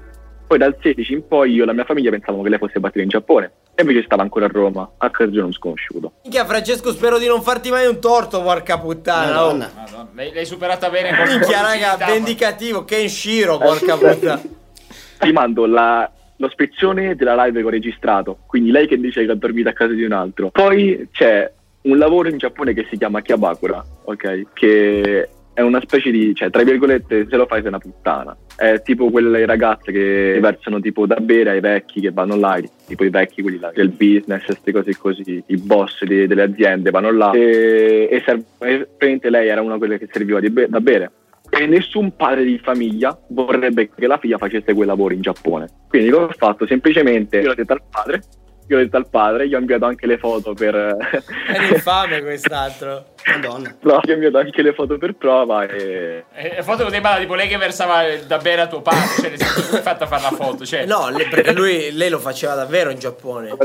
poi 0.53 0.57
dal 0.59 0.77
16 0.79 1.13
in 1.13 1.27
poi 1.27 1.51
io 1.51 1.63
e 1.63 1.65
la 1.65 1.73
mia 1.73 1.83
famiglia 1.83 2.11
pensavamo 2.11 2.43
che 2.43 2.49
lei 2.49 2.59
fosse 2.59 2.79
partita 2.79 3.01
in 3.03 3.09
Giappone 3.09 3.51
e 3.73 3.81
invece 3.81 4.03
stava 4.03 4.21
ancora 4.21 4.45
a 4.45 4.49
Roma 4.49 4.87
a 4.97 5.09
casa 5.09 5.31
di 5.31 5.39
uno 5.39 5.51
sconosciuto. 5.51 6.11
Minchia, 6.21 6.45
Francesco, 6.45 6.91
spero 6.91 7.17
di 7.17 7.25
non 7.25 7.41
farti 7.41 7.71
mai 7.71 7.87
un 7.87 7.99
torto, 7.99 8.43
porca 8.43 8.77
puttana. 8.77 9.45
oh. 9.45 9.45
Madonna. 9.45 9.71
Madonna, 9.75 10.09
l'hai, 10.13 10.31
l'hai 10.31 10.45
superata 10.45 10.91
bene 10.91 11.15
con 11.15 11.27
Minchia, 11.27 11.61
raga, 11.61 12.05
vendicativo, 12.05 12.85
Kenshiro, 12.85 13.57
porca 13.57 13.97
puttana. 13.97 14.41
Ti 15.17 15.31
mando 15.31 15.65
la- 15.65 16.11
lo 16.35 16.49
spezzone 16.49 17.15
della 17.15 17.45
live 17.45 17.59
che 17.61 17.65
ho 17.65 17.69
registrato, 17.69 18.37
quindi 18.45 18.69
lei 18.69 18.87
che 18.87 18.99
dice 18.99 19.25
che 19.25 19.31
ha 19.31 19.35
dormito 19.35 19.69
a 19.69 19.73
casa 19.73 19.93
di 19.93 20.03
un 20.03 20.11
altro. 20.11 20.49
Poi 20.51 21.07
c'è 21.11 21.51
un 21.83 21.97
lavoro 21.97 22.29
in 22.29 22.37
Giappone 22.37 22.73
che 22.73 22.85
si 22.91 22.97
chiama 22.97 23.21
Kyabakura, 23.21 23.83
ok? 24.03 24.45
Che 24.53 25.29
è 25.53 25.61
una 25.61 25.81
specie 25.81 26.11
di, 26.11 26.33
cioè, 26.33 26.49
tra 26.49 26.63
virgolette, 26.63 27.27
se 27.29 27.35
lo 27.35 27.45
fai 27.45 27.59
sei 27.59 27.69
una 27.69 27.77
puttana. 27.79 28.35
È 28.55 28.81
tipo 28.81 29.09
quelle 29.09 29.45
ragazze 29.45 29.91
che 29.91 30.37
versano 30.41 30.79
tipo 30.79 31.05
da 31.05 31.15
bere 31.15 31.51
ai 31.51 31.59
vecchi 31.59 32.01
che 32.01 32.11
vanno 32.11 32.35
là, 32.35 32.59
tipo 32.85 33.03
i 33.03 33.09
vecchi, 33.09 33.41
quelli 33.41 33.59
là, 33.59 33.71
del 33.73 33.89
business, 33.89 34.45
queste 34.45 34.71
cose 34.71 34.97
così, 34.97 35.43
i 35.47 35.57
boss 35.57 36.03
di- 36.03 36.27
delle 36.27 36.43
aziende 36.43 36.91
vanno 36.91 37.11
là 37.11 37.31
e, 37.31 38.07
e 38.11 38.21
praticamente 38.57 39.29
lei 39.29 39.47
era 39.47 39.61
una 39.61 39.73
di 39.73 39.79
quelle 39.79 39.97
che 39.97 40.07
serviva 40.11 40.39
be- 40.39 40.67
da 40.67 40.79
bere 40.79 41.11
e 41.49 41.67
nessun 41.67 42.15
padre 42.15 42.43
di 42.43 42.57
famiglia 42.57 43.17
vorrebbe 43.29 43.89
che 43.93 44.07
la 44.07 44.17
figlia 44.17 44.39
facesse 44.39 44.73
quel 44.73 44.87
lavoro 44.87 45.13
in 45.13 45.21
Giappone. 45.21 45.67
Quindi 45.87 46.09
cosa 46.09 46.25
ho 46.25 46.35
fatto? 46.35 46.65
Semplicemente 46.65 47.39
io 47.39 47.47
l'ho 47.47 47.53
detto 47.53 47.73
al 47.73 47.83
padre, 47.91 48.23
detto 48.65 48.97
al 48.97 49.07
padre, 49.07 49.47
gli 49.47 49.53
ho 49.55 49.59
inviato 49.59 49.85
anche 49.85 50.05
le 50.07 50.17
foto 50.17 50.53
per... 50.53 50.75
È 50.75 51.57
un 51.57 51.65
infame 51.73 52.21
quest'altro. 52.21 53.05
Madonna. 53.25 53.75
No, 53.81 53.99
gli 54.03 54.11
ho 54.11 54.13
inviato 54.13 54.37
anche 54.37 54.61
le 54.61 54.73
foto 54.73 54.97
per 54.97 55.13
prova 55.15 55.65
e... 55.65 56.25
E 56.33 56.53
e 56.57 56.63
foto 56.63 56.83
così 56.83 56.99
bella, 56.99 57.17
tipo 57.19 57.35
lei 57.35 57.47
che 57.47 57.57
versava 57.57 58.03
da 58.25 58.37
bere 58.37 58.61
a 58.61 58.67
tuo 58.67 58.81
padre, 58.81 59.07
cioè 59.19 59.29
nel 59.29 59.39
senso 59.39 59.65
come 59.65 59.77
hai 59.77 59.83
fatto 59.83 60.03
a 60.03 60.07
fare 60.07 60.21
la 60.23 60.31
foto? 60.31 60.65
Cioè, 60.65 60.85
No, 60.85 61.09
le- 61.09 61.27
perché 61.27 61.53
lui, 61.53 61.91
lei 61.91 62.09
lo 62.09 62.19
faceva 62.19 62.55
davvero 62.55 62.89
in 62.89 62.99
Giappone. 62.99 63.55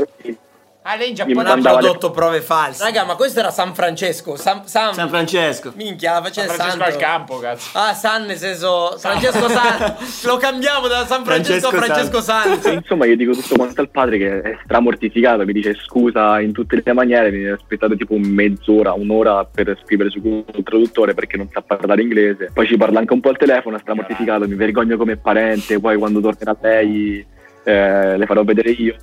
Ah, 0.91 0.95
lei 0.95 1.09
in 1.09 1.13
Giappone 1.15 1.41
ha 1.41 1.43
mandava 1.53 1.75
le- 1.75 1.83
prodotto 1.83 2.09
prove 2.09 2.41
false. 2.41 2.83
Raga, 2.83 3.03
ma 3.05 3.13
questo 3.15 3.39
era 3.41 3.51
San 3.51 3.75
Francesco. 3.75 4.35
San, 4.35 4.65
San, 4.65 4.95
San 4.95 5.07
Francesco. 5.07 5.71
Minchia, 5.75 6.13
la 6.13 6.23
faceva 6.23 6.51
Francesco 6.51 6.79
santo. 6.79 6.95
al 6.95 6.95
campo, 6.99 7.37
cazzo. 7.37 7.77
Ah, 7.77 7.93
San 7.93 8.25
nel 8.25 8.37
senso 8.37 8.95
Francesco 8.97 9.47
San. 9.49 9.95
Lo 10.25 10.37
cambiamo 10.37 10.87
da 10.87 11.05
San 11.05 11.23
Francesco 11.23 11.67
a 11.67 11.69
Francesco 11.69 12.21
Francesco 12.23 12.59
San. 12.61 12.73
Insomma, 12.73 13.05
io 13.05 13.15
dico 13.15 13.33
tutto 13.33 13.55
quanto 13.55 13.81
al 13.81 13.89
padre 13.91 14.17
che 14.17 14.41
è 14.41 14.57
stramortificato, 14.63 15.45
mi 15.45 15.53
dice 15.53 15.75
scusa 15.85 16.39
in 16.39 16.53
tutte 16.53 16.81
le 16.83 16.93
maniere, 16.93 17.29
mi 17.29 17.45
ha 17.45 17.53
aspettato 17.53 17.95
tipo 17.95 18.17
mezz'ora, 18.17 18.93
un'ora 18.93 19.45
per 19.45 19.77
scrivere 19.83 20.09
su 20.09 20.21
Google 20.21 20.63
traduttore 20.63 21.13
perché 21.13 21.37
non 21.37 21.49
sa 21.51 21.61
parlare 21.61 22.01
inglese. 22.01 22.49
Poi 22.51 22.65
ci 22.65 22.77
parla 22.77 22.97
anche 22.97 23.13
un 23.13 23.19
po' 23.19 23.29
al 23.29 23.37
telefono, 23.37 23.75
è 23.75 23.79
stramortificato, 23.79 24.47
mi 24.47 24.55
vergogno 24.55 24.97
come 24.97 25.17
parente, 25.17 25.79
poi 25.79 25.99
quando 25.99 26.19
tornerà 26.19 26.57
lei 26.59 27.23
eh, 27.63 28.17
le 28.17 28.25
farò 28.25 28.43
vedere 28.43 28.71
io. 28.71 28.95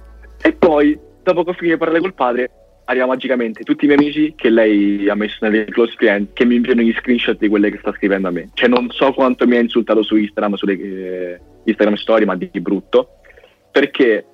E 0.42 0.52
poi, 0.52 0.98
dopo 1.32 1.44
che 1.44 1.50
ho 1.50 1.54
finito 1.54 1.74
di 1.74 1.80
parlare 1.80 2.00
col 2.00 2.14
padre, 2.14 2.50
arriva 2.84 3.06
magicamente 3.06 3.64
tutti 3.64 3.84
i 3.84 3.88
miei 3.88 3.98
amici 3.98 4.34
che 4.36 4.48
lei 4.48 5.08
ha 5.08 5.14
messo 5.14 5.38
nelle 5.40 5.64
close 5.64 5.94
friend 5.96 6.32
che 6.32 6.44
mi 6.44 6.56
inviano 6.56 6.82
gli 6.82 6.92
screenshot 6.92 7.36
di 7.36 7.48
quelle 7.48 7.70
che 7.70 7.78
sta 7.78 7.92
scrivendo 7.92 8.28
a 8.28 8.30
me. 8.30 8.50
Cioè 8.54 8.68
non 8.68 8.90
so 8.90 9.12
quanto 9.12 9.46
mi 9.46 9.56
ha 9.56 9.60
insultato 9.60 10.02
su 10.02 10.16
Instagram, 10.16 10.54
sulle 10.54 10.72
eh, 10.74 11.40
Instagram 11.64 11.96
story, 11.96 12.24
ma 12.24 12.36
di 12.36 12.48
brutto. 12.60 13.18
Perché 13.72 14.26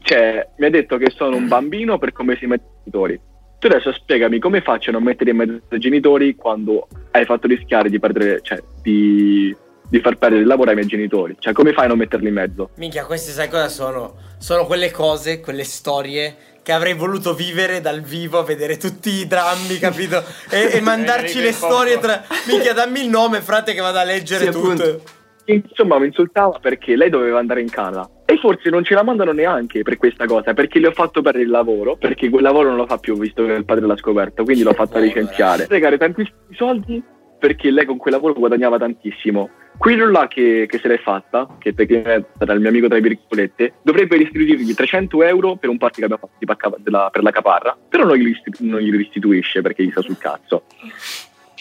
cioè, 0.00 0.46
mi 0.58 0.66
ha 0.66 0.70
detto 0.70 0.98
che 0.98 1.10
sono 1.10 1.36
un 1.36 1.48
bambino 1.48 1.98
per 1.98 2.12
come 2.12 2.36
si 2.36 2.46
mettono 2.46 2.70
i 2.70 2.90
genitori. 2.90 3.20
Tu 3.58 3.66
adesso 3.66 3.92
spiegami 3.92 4.38
come 4.38 4.60
faccio 4.60 4.90
a 4.90 4.92
non 4.92 5.02
mettere 5.02 5.30
in 5.30 5.36
mezzo 5.36 5.62
i 5.70 5.78
genitori 5.78 6.34
quando 6.34 6.86
hai 7.12 7.24
fatto 7.24 7.46
rischiare 7.46 7.88
di 7.88 7.98
perdere, 7.98 8.40
cioè 8.42 8.62
di, 8.82 9.56
di 9.88 10.00
far 10.00 10.16
perdere 10.16 10.42
il 10.42 10.46
lavoro 10.46 10.70
ai 10.70 10.76
miei 10.76 10.86
genitori. 10.88 11.36
Cioè, 11.38 11.52
come 11.52 11.72
fai 11.72 11.84
a 11.84 11.88
non 11.88 11.98
metterli 11.98 12.28
in 12.28 12.34
mezzo? 12.34 12.70
Minchia, 12.76 13.04
queste 13.04 13.30
sai 13.32 13.48
cosa 13.48 13.68
sono? 13.68 14.14
Sono 14.38 14.66
quelle 14.66 14.90
cose, 14.90 15.40
quelle 15.40 15.64
storie 15.64 16.36
che 16.62 16.72
avrei 16.72 16.94
voluto 16.94 17.32
vivere 17.34 17.80
dal 17.80 18.00
vivo 18.00 18.42
vedere 18.42 18.76
tutti 18.76 19.10
i 19.10 19.26
drammi, 19.26 19.78
capito? 19.80 20.22
E, 20.50 20.70
e 20.72 20.80
mandarci 20.80 21.40
le 21.40 21.52
storie 21.52 21.98
tra. 21.98 22.22
Minchia, 22.46 22.72
dammi 22.72 23.00
il 23.02 23.08
nome, 23.08 23.40
frate, 23.40 23.72
che 23.72 23.80
vado 23.80 23.98
a 23.98 24.04
leggere 24.04 24.46
Sì, 24.46 24.50
tutto. 24.50 24.66
appunto. 24.72 25.02
Insomma, 25.48 26.00
mi 26.00 26.06
insultava 26.06 26.58
perché 26.60 26.96
lei 26.96 27.08
doveva 27.08 27.38
andare 27.38 27.60
in 27.60 27.70
Canada. 27.70 28.10
E 28.24 28.36
forse 28.38 28.68
non 28.68 28.82
ce 28.82 28.94
la 28.94 29.04
mandano 29.04 29.30
neanche 29.30 29.82
per 29.82 29.96
questa 29.96 30.26
cosa, 30.26 30.52
perché 30.54 30.80
le 30.80 30.88
ho 30.88 30.92
fatto 30.92 31.22
perdere 31.22 31.44
il 31.44 31.50
lavoro, 31.50 31.96
perché 31.96 32.28
quel 32.28 32.42
lavoro 32.42 32.70
non 32.70 32.78
lo 32.78 32.86
fa 32.86 32.98
più 32.98 33.16
visto 33.16 33.46
che 33.46 33.52
il 33.52 33.64
padre 33.64 33.86
l'ha 33.86 33.96
scoperto, 33.96 34.42
quindi 34.42 34.64
l'ho 34.64 34.72
fatta 34.72 34.98
licenziare. 34.98 35.66
Pregare 35.66 35.98
tantissimi 35.98 36.34
soldi 36.56 37.00
perché 37.38 37.70
lei 37.70 37.84
con 37.84 37.96
quel 37.96 38.14
lavoro 38.14 38.34
guadagnava 38.34 38.78
tantissimo. 38.78 39.50
Quello 39.78 40.10
là 40.10 40.26
che, 40.26 40.64
che 40.68 40.78
se 40.78 40.88
l'è 40.88 40.98
fatta, 40.98 41.46
che 41.58 41.74
tecnicamente 41.74 42.28
era 42.38 42.54
il 42.54 42.60
mio 42.60 42.70
amico 42.70 42.88
tra 42.88 42.98
virgolette, 42.98 43.74
dovrebbe 43.82 44.16
restituirgli 44.16 44.74
300 44.74 45.22
euro 45.22 45.56
per 45.56 45.68
un 45.68 45.76
party 45.76 45.98
che 45.98 46.04
abbiamo 46.06 46.30
fatto 46.38 46.76
della- 46.78 47.10
per 47.12 47.22
la 47.22 47.30
caparra, 47.30 47.76
però 47.88 48.04
non 48.04 48.16
gli, 48.16 48.26
restitu- 48.32 48.60
non 48.66 48.80
gli 48.80 48.90
restituisce 48.90 49.60
perché 49.60 49.84
gli 49.84 49.90
sta 49.90 50.00
sul 50.00 50.16
cazzo. 50.16 50.62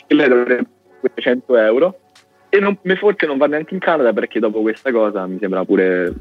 E 0.08 0.16
lei 0.16 0.30
dovrebbe 0.30 0.66
300 1.14 1.58
euro 1.58 2.00
e 2.48 2.60
non, 2.60 2.80
forse 2.98 3.26
non 3.26 3.38
va 3.38 3.48
neanche 3.48 3.74
in 3.74 3.82
Canada 3.82 4.14
perché 4.14 4.40
dopo 4.40 4.62
questa 4.62 4.92
cosa 4.94 5.26
mi 5.28 5.38
sembra 5.40 5.66
pure 5.66 6.14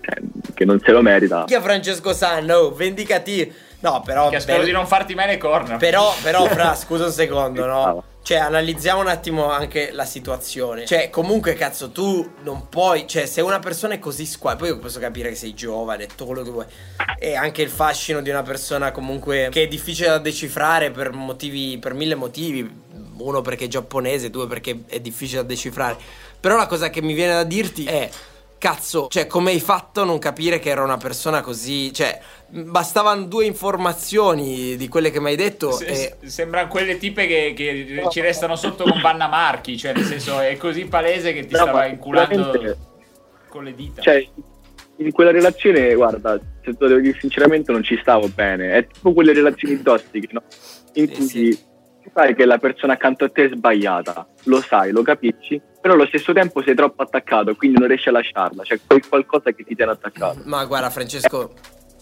cioè, 0.00 0.20
che 0.54 0.64
non 0.64 0.80
se 0.80 0.90
lo 0.90 1.02
merita. 1.02 1.44
Chi 1.44 1.54
è 1.54 1.60
Francesco 1.60 2.12
Sanno? 2.12 2.54
Oh, 2.56 2.74
vendicativo. 2.74 3.52
No, 3.80 4.02
però. 4.04 4.28
Che 4.28 4.40
spero 4.40 4.60
beh, 4.60 4.64
di 4.64 4.72
non 4.72 4.86
farti 4.86 5.14
mai 5.14 5.28
le 5.28 5.38
corna. 5.38 5.76
Però, 5.76 6.12
però, 6.22 6.46
fra, 6.50 6.74
scusa 6.74 7.04
un 7.04 7.10
secondo, 7.12 7.64
no? 7.64 8.04
Cioè, 8.22 8.38
analizziamo 8.38 9.00
un 9.00 9.08
attimo 9.08 9.50
anche 9.50 9.90
la 9.90 10.04
situazione. 10.04 10.86
Cioè, 10.86 11.10
comunque, 11.10 11.54
cazzo, 11.54 11.90
tu 11.90 12.34
non 12.42 12.68
puoi. 12.68 13.06
Cioè, 13.06 13.26
se 13.26 13.40
una 13.40 13.58
persona 13.58 13.94
è 13.94 13.98
così 13.98 14.26
squadra. 14.26 14.60
Poi 14.60 14.68
io 14.68 14.78
posso 14.78 15.00
capire 15.00 15.30
che 15.30 15.34
sei 15.34 15.54
giovane, 15.54 16.06
tutto 16.06 16.26
quello 16.26 16.42
che 16.42 16.50
vuoi. 16.50 16.66
E 17.18 17.34
anche 17.34 17.62
il 17.62 17.68
fascino 17.68 18.22
di 18.22 18.30
una 18.30 18.42
persona, 18.42 18.92
comunque, 18.92 19.48
che 19.50 19.64
è 19.64 19.66
difficile 19.66 20.08
da 20.08 20.18
decifrare 20.18 20.92
per 20.92 21.12
motivi. 21.12 21.78
per 21.78 21.94
mille 21.94 22.14
motivi. 22.14 22.80
Uno 23.18 23.40
perché 23.40 23.64
è 23.64 23.68
giapponese, 23.68 24.30
due 24.30 24.46
perché 24.46 24.84
è 24.86 25.00
difficile 25.00 25.42
da 25.42 25.48
decifrare. 25.48 25.96
Però 26.38 26.56
la 26.56 26.66
cosa 26.66 26.90
che 26.90 27.02
mi 27.02 27.14
viene 27.14 27.32
da 27.32 27.44
dirti 27.44 27.84
è. 27.84 28.08
Cazzo, 28.62 29.08
cioè, 29.10 29.26
come 29.26 29.50
hai 29.50 29.58
fatto 29.58 30.02
a 30.02 30.04
non 30.04 30.20
capire 30.20 30.60
che 30.60 30.70
era 30.70 30.84
una 30.84 30.96
persona 30.96 31.40
così? 31.40 31.92
Cioè, 31.92 32.16
bastavano 32.46 33.24
due 33.24 33.44
informazioni 33.44 34.76
di 34.76 34.86
quelle 34.86 35.10
che 35.10 35.18
mi 35.18 35.30
hai 35.30 35.34
detto. 35.36 35.72
Se- 35.72 35.84
e... 35.86 35.94
se- 35.96 36.16
Sembrano 36.28 36.68
quelle 36.68 36.96
tipe 36.96 37.26
che, 37.26 37.54
che 37.56 38.04
ci 38.10 38.20
restano 38.20 38.54
sotto 38.54 38.84
con 38.84 39.00
Vanna 39.00 39.26
Marchi, 39.26 39.76
cioè 39.76 39.92
nel 39.92 40.04
senso 40.04 40.38
è 40.38 40.56
così 40.58 40.84
palese 40.84 41.32
che 41.32 41.40
ti 41.40 41.48
Però, 41.48 41.64
stava 41.64 41.86
inculando 41.86 42.76
con 43.48 43.64
le 43.64 43.74
dita. 43.74 44.00
Cioè, 44.00 44.24
in 44.98 45.10
quella 45.10 45.32
relazione, 45.32 45.92
guarda, 45.96 46.38
se 46.64 46.76
te 46.76 46.86
devo 46.86 47.00
dire 47.00 47.18
sinceramente 47.18 47.72
non 47.72 47.82
ci 47.82 47.98
stavo 48.00 48.28
bene. 48.28 48.74
È 48.74 48.86
tipo 48.86 49.12
quelle 49.12 49.32
relazioni 49.32 49.82
tossiche, 49.82 50.28
no? 50.30 50.44
In 50.92 51.08
Sì, 51.08 51.14
cui 51.14 51.26
sì. 51.26 51.58
tu 52.00 52.10
sai 52.14 52.36
che 52.36 52.44
la 52.44 52.58
persona 52.58 52.92
accanto 52.92 53.24
a 53.24 53.28
te 53.28 53.46
è 53.46 53.48
sbagliata, 53.48 54.24
lo 54.44 54.60
sai, 54.60 54.92
lo 54.92 55.02
capisci, 55.02 55.60
però 55.82 55.94
allo 55.94 56.06
stesso 56.06 56.32
tempo 56.32 56.62
sei 56.62 56.76
troppo 56.76 57.02
attaccato, 57.02 57.56
quindi 57.56 57.80
non 57.80 57.88
riesci 57.88 58.08
a 58.08 58.12
lasciarla. 58.12 58.62
Cioè, 58.62 58.78
quel 58.86 59.06
qualcosa 59.06 59.50
che 59.50 59.64
ti 59.64 59.74
tiene 59.74 59.90
attaccato. 59.90 60.40
Ma 60.44 60.64
guarda, 60.64 60.90
Francesco, 60.90 61.54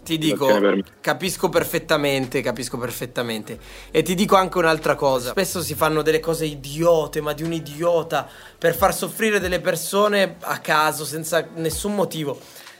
ti 0.05 0.19
dico, 0.19 0.61
capisco 1.01 1.49
perfettamente, 1.49 2.43
capisco 2.43 2.77
perfettamente. 2.77 3.59
E 3.91 4.03
ti 4.03 4.15
dico 4.15 4.37
anche 4.37 4.59
un'altra 4.59 4.95
cosa. 4.97 5.31
Spesso 5.31 5.63
si 5.63 5.75
fanno 5.75 6.03
delle 6.03 6.21
cose 6.21 6.45
idiote, 6.45 7.23
ma 7.23 7.33
di 7.33 7.43
un 7.43 7.55
idiota, 7.55 8.29
per 8.59 8.75
far 8.75 8.95
soffrire 8.95 9.41
delle 9.41 9.61
persone 9.61 10.37
a 10.41 10.59
caso, 10.59 11.07
senza 11.07 11.49
nessun 11.55 11.95
motivo. 11.95 12.39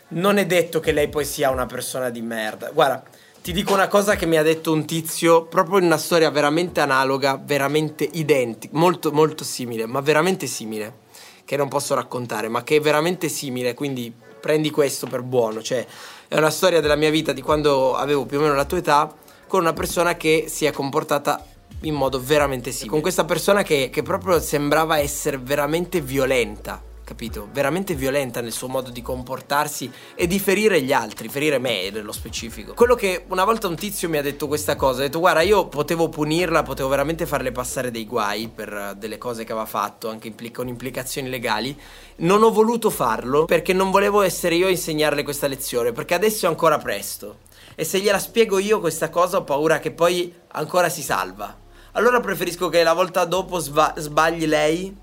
Non 0.09 0.37
è 0.37 0.45
detto 0.45 0.81
che 0.81 0.93
lei 0.93 1.09
poi 1.09 1.25
sia 1.25 1.51
una 1.51 1.67
persona 1.67 2.11
di 2.11 2.21
merda. 2.21 2.71
Guarda, 2.71 3.03
ti 3.43 3.53
dico 3.53 3.73
una 3.73 3.89
cosa 3.89 4.17
che 4.17 4.27
mi 4.27 4.37
ha 4.37 4.43
detto 4.43 4.71
un 4.73 4.85
tizio, 4.85 5.45
proprio 5.45 5.79
in 5.79 5.85
una 5.85 5.97
storia 5.97 6.31
veramente 6.31 6.81
analoga, 6.81 7.41
veramente 7.43 8.07
identica, 8.13 8.77
molto, 8.77 9.13
molto 9.13 9.45
simile, 9.45 9.87
ma 9.87 10.01
veramente 10.01 10.47
simile 10.47 11.09
che 11.47 11.57
non 11.57 11.69
posso 11.69 11.95
raccontare, 11.95 12.49
ma 12.49 12.63
che 12.63 12.77
è 12.77 12.81
veramente 12.81 13.29
simile, 13.29 13.75
quindi 13.75 14.13
prendi 14.41 14.71
questo 14.71 15.07
per 15.07 15.23
buono, 15.23 15.63
cioè 15.63 15.87
è 16.29 16.37
una 16.37 16.51
storia 16.51 16.81
della 16.81 16.97
mia 16.97 17.11
vita 17.11 17.33
di 17.33 17.43
quando 17.43 17.97
avevo 17.97 18.27
più 18.27 18.39
o 18.39 18.43
meno 18.43 18.55
la 18.55 18.65
tua 18.65 18.79
età 18.79 19.15
con 19.47 19.61
una 19.61 19.73
persona 19.73 20.17
che 20.17 20.45
si 20.49 20.67
è 20.67 20.71
comportata 20.71 21.45
in 21.83 21.95
modo 21.95 22.21
veramente 22.23 22.71
simile. 22.73 22.91
Con 22.91 23.01
questa 23.01 23.25
persona 23.25 23.63
che, 23.63 23.89
che 23.91 24.03
proprio 24.03 24.39
sembrava 24.39 24.99
essere 24.99 25.39
veramente 25.39 26.01
violenta, 26.01 26.81
capito? 27.11 27.49
Veramente 27.53 27.95
violenta 27.95 28.41
nel 28.41 28.53
suo 28.53 28.69
modo 28.69 28.91
di 28.91 29.03
comportarsi 29.03 29.91
e 30.15 30.29
di 30.29 30.39
ferire 30.39 30.81
gli 30.81 30.93
altri, 30.93 31.29
ferire 31.29 31.59
me 31.59 31.91
nello 31.91 32.13
specifico. 32.13 32.73
Quello 32.73 32.95
che 32.95 33.25
una 33.27 33.45
volta 33.45 33.67
un 33.67 33.75
tizio 33.75 34.09
mi 34.09 34.17
ha 34.17 34.23
detto 34.23 34.47
questa 34.47 34.77
cosa, 34.77 35.01
ha 35.01 35.03
detto 35.07 35.19
guarda 35.19 35.41
io 35.41 35.67
potevo 35.67 36.09
punirla, 36.09 36.63
potevo 36.63 36.89
veramente 36.89 37.27
farle 37.27 37.51
passare 37.51 37.91
dei 37.91 38.07
guai 38.07 38.47
per 38.47 38.73
eh, 38.73 38.95
delle 38.97 39.19
cose 39.19 39.43
che 39.43 39.51
aveva 39.51 39.67
fatto, 39.67 40.09
anche 40.09 40.33
con 40.53 40.69
implicazioni 40.69 41.29
legali. 41.29 41.77
Non 42.19 42.45
ho 42.45 42.53
voluto 42.53 42.91
farlo 42.91 43.45
perché 43.45 43.73
non 43.73 43.91
volevo 43.91 44.23
essere 44.23 44.55
io 44.55 44.69
a 44.69 44.71
insegnarle 44.71 45.25
questa 45.25 45.49
lezione, 45.49 45.91
perché 45.91 46.15
adesso 46.15 46.47
è 46.47 46.49
ancora 46.49 46.79
presto. 46.79 47.39
E 47.75 47.83
se 47.83 47.99
gliela 47.99 48.21
spiego 48.21 48.61
io 48.61 48.79
questa 48.79 49.11
cosa 49.11 49.39
ho 49.39 49.43
paura 49.43 49.81
che 49.81 49.91
poi 49.91 50.33
ancora 50.53 50.89
si 50.89 51.03
salva. 51.03 51.59
Allora 51.93 52.21
preferisco 52.21 52.69
che 52.69 52.85
la 52.85 52.93
volta 52.93 53.25
dopo 53.25 53.59
sba- 53.59 53.95
sbagli 53.97 54.47
lei 54.47 54.97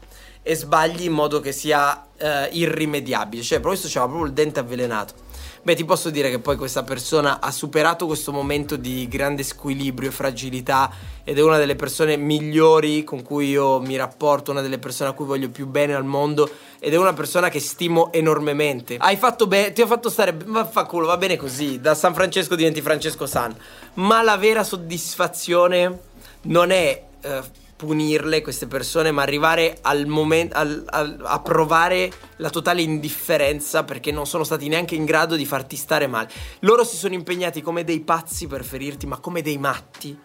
e 0.48 0.56
sbagli 0.56 1.04
in 1.04 1.12
modo 1.12 1.42
che 1.42 1.52
sia 1.52 2.08
eh, 2.16 2.48
irrimediabile. 2.54 3.44
Cioè, 3.44 3.60
proprio 3.60 3.78
questo 3.78 3.90
c'era 3.90 4.06
proprio 4.06 4.28
il 4.28 4.34
dente 4.34 4.62
avvelenato. 4.62 5.14
Beh, 5.62 5.76
ti 5.76 5.84
posso 5.84 6.10
dire 6.10 6.30
che 6.30 6.40
poi 6.40 6.56
questa 6.56 6.84
persona 6.84 7.42
ha 7.42 7.52
superato 7.52 8.06
questo 8.06 8.32
momento 8.32 8.78
di 8.78 9.10
grande 9.10 9.44
squilibrio 9.44 10.08
e 10.08 10.14
fragilità 10.14 10.90
ed 11.26 11.38
è 11.38 11.42
una 11.42 11.58
delle 11.58 11.76
persone 11.76 12.16
migliori 12.16 13.04
con 13.04 13.24
cui 13.24 13.50
io 13.50 13.82
mi 13.82 13.98
rapporto, 13.98 14.52
una 14.52 14.62
delle 14.62 14.80
persone 14.80 15.10
a 15.10 15.14
cui 15.14 15.26
voglio 15.26 15.50
più 15.50 15.68
bene 15.68 15.94
al 15.94 16.06
mondo 16.06 16.50
ed 16.80 16.94
è 16.94 16.98
una 16.98 17.12
persona 17.12 17.50
che 17.50 17.60
stimo 17.60 18.14
enormemente. 18.14 18.96
Hai 18.98 19.18
fatto 19.18 19.48
bene, 19.48 19.74
ti 19.74 19.82
ho 19.82 19.88
fatto 19.88 20.10
stare, 20.10 20.38
ma 20.46 20.64
fa 20.64 20.86
culo, 20.86 21.08
va 21.08 21.18
bene 21.18 21.36
così, 21.36 21.82
da 21.82 21.94
San 21.94 22.14
Francesco 22.14 22.56
diventi 22.56 22.82
Francesco 22.82 23.26
San, 23.26 23.54
ma 23.96 24.22
la 24.22 24.38
vera 24.38 24.64
soddisfazione 24.64 26.00
non 26.44 26.72
è 26.72 27.04
eh, 27.20 27.42
punirle 27.78 28.42
queste 28.42 28.66
persone, 28.68 29.12
ma 29.12 29.22
arrivare 29.22 29.78
al 29.82 30.08
momento 30.08 30.58
a 30.58 31.40
provare 31.40 32.12
la 32.38 32.50
totale 32.50 32.82
indifferenza 32.82 33.84
perché 33.84 34.12
non 34.12 34.26
sono 34.26 34.44
stati 34.44 34.68
neanche 34.68 34.96
in 34.96 35.06
grado 35.06 35.36
di 35.36 35.46
farti 35.46 35.76
stare 35.76 36.08
male. 36.08 36.30
Loro 36.62 36.84
si 36.84 36.98
sono 36.98 37.14
impegnati 37.14 37.62
come 37.62 37.84
dei 37.84 38.02
pazzi 38.02 38.48
per 38.48 38.66
ferirti, 38.66 39.06
ma 39.06 39.20
come 39.20 39.42
dei 39.42 39.58
matti. 39.60 40.18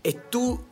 E 0.00 0.28
tu 0.28 0.62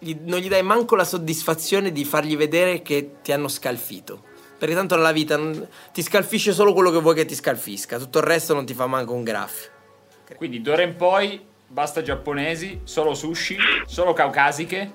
gli- 0.00 0.16
non 0.24 0.40
gli 0.40 0.48
dai 0.48 0.62
manco 0.62 0.96
la 0.96 1.04
soddisfazione 1.04 1.92
di 1.92 2.04
fargli 2.04 2.36
vedere 2.36 2.82
che 2.82 3.16
ti 3.22 3.32
hanno 3.32 3.48
scalfito. 3.48 4.22
Perché 4.58 4.74
tanto 4.74 4.96
nella 4.96 5.12
vita 5.12 5.36
non- 5.36 5.68
ti 5.92 6.02
scalfisce 6.02 6.52
solo 6.52 6.72
quello 6.72 6.90
che 6.90 7.00
vuoi 7.00 7.14
che 7.14 7.24
ti 7.24 7.34
scalfisca, 7.34 7.98
tutto 7.98 8.18
il 8.18 8.24
resto 8.24 8.54
non 8.54 8.66
ti 8.66 8.74
fa 8.74 8.86
manco 8.86 9.12
un 9.12 9.22
graffio. 9.22 9.70
Quindi 10.36 10.60
d'ora 10.60 10.82
in 10.82 10.96
poi 10.96 11.40
basta 11.66 12.02
giapponesi, 12.02 12.82
solo 12.84 13.14
sushi, 13.14 13.56
solo 13.86 14.12
caucasiche 14.12 14.92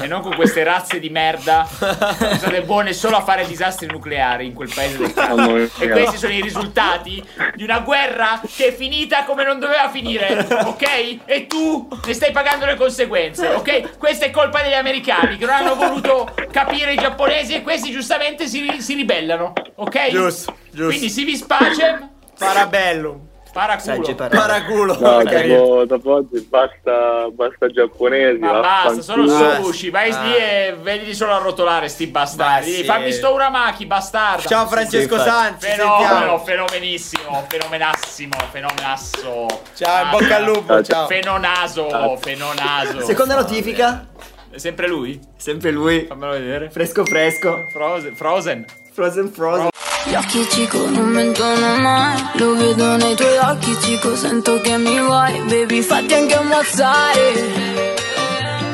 e 0.00 0.06
non 0.06 0.20
con 0.20 0.34
queste 0.36 0.62
razze 0.62 1.00
di 1.00 1.10
merda 1.10 1.68
che 1.68 2.38
sono 2.38 2.62
buone 2.62 2.92
solo 2.92 3.16
a 3.16 3.22
fare 3.22 3.44
disastri 3.46 3.88
nucleari 3.88 4.46
in 4.46 4.54
quel 4.54 4.70
paese 4.72 4.98
del 4.98 5.12
cazzo. 5.12 5.34
mia. 5.34 5.68
E 5.78 5.88
questi 5.88 6.18
sono 6.18 6.32
i 6.32 6.40
risultati 6.40 7.24
di 7.56 7.64
una 7.64 7.80
guerra 7.80 8.40
che 8.54 8.68
è 8.68 8.72
finita 8.72 9.24
come 9.24 9.44
non 9.44 9.58
doveva 9.58 9.88
finire, 9.88 10.46
ok? 10.64 11.18
E 11.24 11.46
tu 11.48 11.88
ne 12.06 12.14
stai 12.14 12.30
pagando 12.30 12.64
le 12.64 12.76
conseguenze, 12.76 13.48
ok? 13.48 13.98
Questa 13.98 14.26
è 14.26 14.30
colpa 14.30 14.62
degli 14.62 14.74
americani 14.74 15.36
che 15.36 15.46
non 15.46 15.54
hanno 15.54 15.74
voluto 15.74 16.32
capire 16.52 16.92
i 16.92 16.96
giapponesi 16.96 17.54
e 17.54 17.62
questi 17.62 17.90
giustamente 17.90 18.46
si, 18.46 18.80
si 18.80 18.94
ribellano, 18.94 19.52
ok? 19.74 20.10
Giusto, 20.10 20.54
giusto. 20.70 20.86
Quindi 20.86 21.10
si 21.10 21.24
vi 21.24 21.36
spacem, 21.36 22.08
Parabellum. 22.38 23.28
Paraculo. 23.52 24.14
Paraculo. 24.28 24.98
No, 24.98 25.22
carino. 25.24 25.56
dopo, 25.58 25.84
dopo 25.86 26.14
oggi 26.14 26.40
basta, 26.48 27.28
basta 27.32 27.66
giapponesi. 27.68 28.38
Ma 28.38 28.60
basta, 28.60 29.02
sono 29.02 29.26
sushi. 29.62 29.90
Vai 29.90 30.10
Ah. 30.10 30.22
lì 30.22 30.34
e 30.36 30.76
vedili 30.80 31.14
solo 31.14 31.32
a 31.34 31.38
rotolare, 31.38 31.88
sti 31.88 32.06
bastardi. 32.06 32.72
Sì. 32.72 32.84
Fammi 32.84 33.12
sto 33.12 33.32
Uramaki, 33.32 33.86
bastardo. 33.86 34.48
Ciao 34.48 34.66
Francesco 34.66 35.16
Sì. 35.18 35.24
Sanci, 35.24 35.66
Fenomeno, 35.66 36.38
fenomenissimo, 36.38 37.44
fenomenassimo, 37.48 38.36
fenomenasso. 38.50 39.46
Ciao, 39.74 40.04
in 40.04 40.10
bocca 40.10 40.36
al 40.36 40.44
lupo, 40.44 40.82
ciao. 40.82 41.06
Fenonaso, 41.06 42.16
fenonaso. 42.20 43.00
Seconda 43.02 43.34
notifica, 43.34 44.06
È 44.50 44.58
sempre 44.58 44.88
lui? 44.88 45.20
sempre 45.36 45.70
lui. 45.70 46.06
Fammelo 46.06 46.32
vedere. 46.32 46.70
Fresco 46.70 47.04
fresco. 47.04 47.66
Frozen. 47.70 48.14
Frozen. 48.14 48.64
Frozen 48.92 49.28
Frozen. 49.32 49.68
Gli 50.06 50.14
occhi 50.14 50.48
cico 50.50 50.88
non 50.88 51.08
mentono 51.08 51.76
mai 51.78 52.22
Lo 52.34 52.54
vedo 52.54 52.96
nei 52.96 53.14
tuoi 53.14 53.36
occhi 53.38 53.76
cico 53.80 54.16
Sento 54.16 54.60
che 54.60 54.76
mi 54.76 54.98
vuoi 54.98 55.40
Baby 55.48 55.82
fatti 55.82 56.14
anche 56.14 56.34
ammazzare 56.34 57.32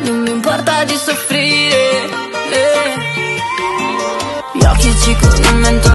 Non 0.03 0.21
mi 0.21 0.31
importa 0.31 0.85
di 0.85 0.97
soffrire 0.97 2.05
eh. 2.51 2.95
Gli 4.53 4.65
occhi 4.65 4.95
cico 5.01 5.27
non 5.39 5.57
mentono 5.59 5.95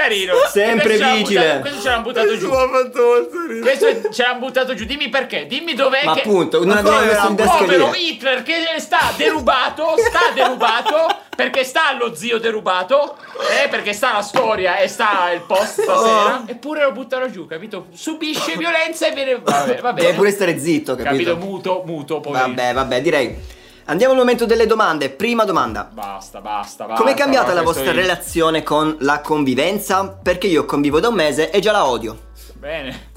Carino. 0.00 0.34
Sempre 0.50 0.96
Questo 0.96 1.14
vigile. 1.14 1.40
buttato- 1.40 1.60
Questo 1.60 1.80
ce 1.80 1.88
l'hanno 1.88 2.02
buttato 2.02 2.38
giù. 2.38 3.60
Questo 3.60 4.10
ce 4.12 4.22
l'hanno 4.22 4.38
buttato 4.38 4.74
giù. 4.74 4.84
Dimmi 4.84 5.08
perché. 5.08 5.46
Dimmi 5.46 5.74
dov'è 5.74 6.04
Ma 6.04 6.14
che. 6.14 6.20
appunto, 6.20 6.64
non 6.64 6.76
abbiamo 6.76 7.00
messo 7.00 7.26
in 7.28 7.34
Povero. 7.36 7.92
Hitler 7.94 8.42
che 8.42 8.54
sta 8.78 9.12
derubato, 9.16 9.94
sta 9.98 10.30
derubato, 10.34 11.06
perché 11.36 11.64
sta 11.64 11.92
lo 11.98 12.14
zio 12.14 12.38
derubato, 12.38 13.16
eh, 13.62 13.68
perché 13.68 13.92
sta 13.92 14.12
la 14.14 14.22
storia 14.22 14.78
e 14.78 14.88
sta 14.88 15.30
il 15.32 15.42
post 15.42 15.82
stasera, 15.82 16.42
eppure 16.46 16.82
lo 16.84 16.92
buttano 16.92 17.30
giù, 17.30 17.46
capito? 17.46 17.86
Subisce 17.92 18.56
violenza 18.56 19.06
e 19.06 19.12
viene... 19.12 19.38
Vabbè, 19.42 19.80
va 19.80 19.92
Deve 19.92 20.14
pure 20.14 20.30
stare 20.30 20.58
zitto, 20.58 20.94
Capito? 20.96 21.30
capito? 21.32 21.36
Muto, 21.36 21.82
muto, 21.86 22.20
poverino. 22.20 22.54
Vabbè, 22.54 22.72
vabbè, 22.74 23.00
direi. 23.00 23.36
Andiamo 23.90 24.12
al 24.12 24.18
momento 24.20 24.46
delle 24.46 24.66
domande. 24.66 25.10
Prima 25.10 25.44
domanda. 25.44 25.88
Basta, 25.92 26.40
basta, 26.40 26.84
basta. 26.86 27.02
Com'è 27.02 27.14
cambiata 27.14 27.52
la 27.52 27.62
vostra 27.62 27.86
io- 27.86 27.92
relazione 27.92 28.62
con 28.62 28.96
la 29.00 29.20
convivenza? 29.20 30.06
Perché 30.08 30.46
io 30.46 30.64
convivo 30.64 31.00
da 31.00 31.08
un 31.08 31.14
mese 31.14 31.50
e 31.50 31.58
già 31.58 31.72
la 31.72 31.84
odio. 31.84 32.28
Bene. 32.54 33.08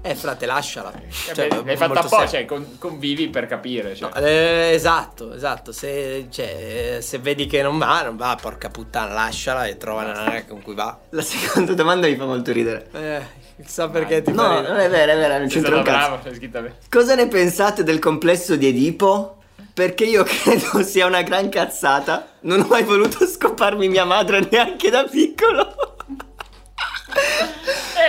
Eh, 0.00 0.14
frate, 0.14 0.46
lasciala. 0.46 0.90
Eh, 0.94 1.34
Cioè, 1.34 1.48
l'hai 1.62 1.76
fatta 1.76 2.00
semplice. 2.08 2.28
cioè 2.28 2.44
con- 2.46 2.78
convivi 2.78 3.28
per 3.28 3.44
capire. 3.46 3.94
Cioè. 3.94 4.10
Eh, 4.22 4.70
esatto, 4.72 5.34
esatto. 5.34 5.70
Se, 5.72 6.28
cioè, 6.30 7.00
se 7.02 7.18
vedi 7.18 7.44
che 7.44 7.60
non 7.60 7.76
va, 7.76 8.00
non 8.04 8.16
va, 8.16 8.38
porca 8.40 8.70
puttana, 8.70 9.12
lasciala 9.12 9.66
e 9.66 9.76
trova 9.76 10.04
una 10.04 10.12
nana 10.14 10.44
con 10.46 10.62
cui 10.62 10.74
va. 10.74 10.98
La 11.10 11.20
seconda 11.20 11.74
domanda 11.74 12.06
mi 12.06 12.16
fa 12.16 12.24
molto 12.24 12.50
ridere. 12.52 12.88
Eh, 12.94 13.62
chissà 13.62 13.90
perché 13.90 14.22
ti 14.22 14.32
No, 14.32 14.62
non 14.62 14.78
è 14.78 14.88
vero, 14.88 15.12
è 15.12 15.16
vero, 15.16 15.36
non 15.36 15.48
c'entra 15.48 15.76
un 15.76 15.82
cazzo. 15.82 16.18
bravo, 16.22 16.48
bene. 16.48 16.76
Cosa 16.88 17.14
ne 17.14 17.28
pensate 17.28 17.82
del 17.84 17.98
complesso 17.98 18.56
di 18.56 18.66
Edipo? 18.68 19.34
Perché 19.80 20.04
io 20.04 20.24
credo 20.28 20.82
sia 20.82 21.06
una 21.06 21.22
gran 21.22 21.48
cazzata. 21.48 22.32
Non 22.40 22.60
ho 22.60 22.66
mai 22.68 22.82
voluto 22.82 23.26
scoparmi 23.26 23.88
mia 23.88 24.04
madre 24.04 24.46
neanche 24.50 24.90
da 24.90 25.04
piccolo. 25.04 25.74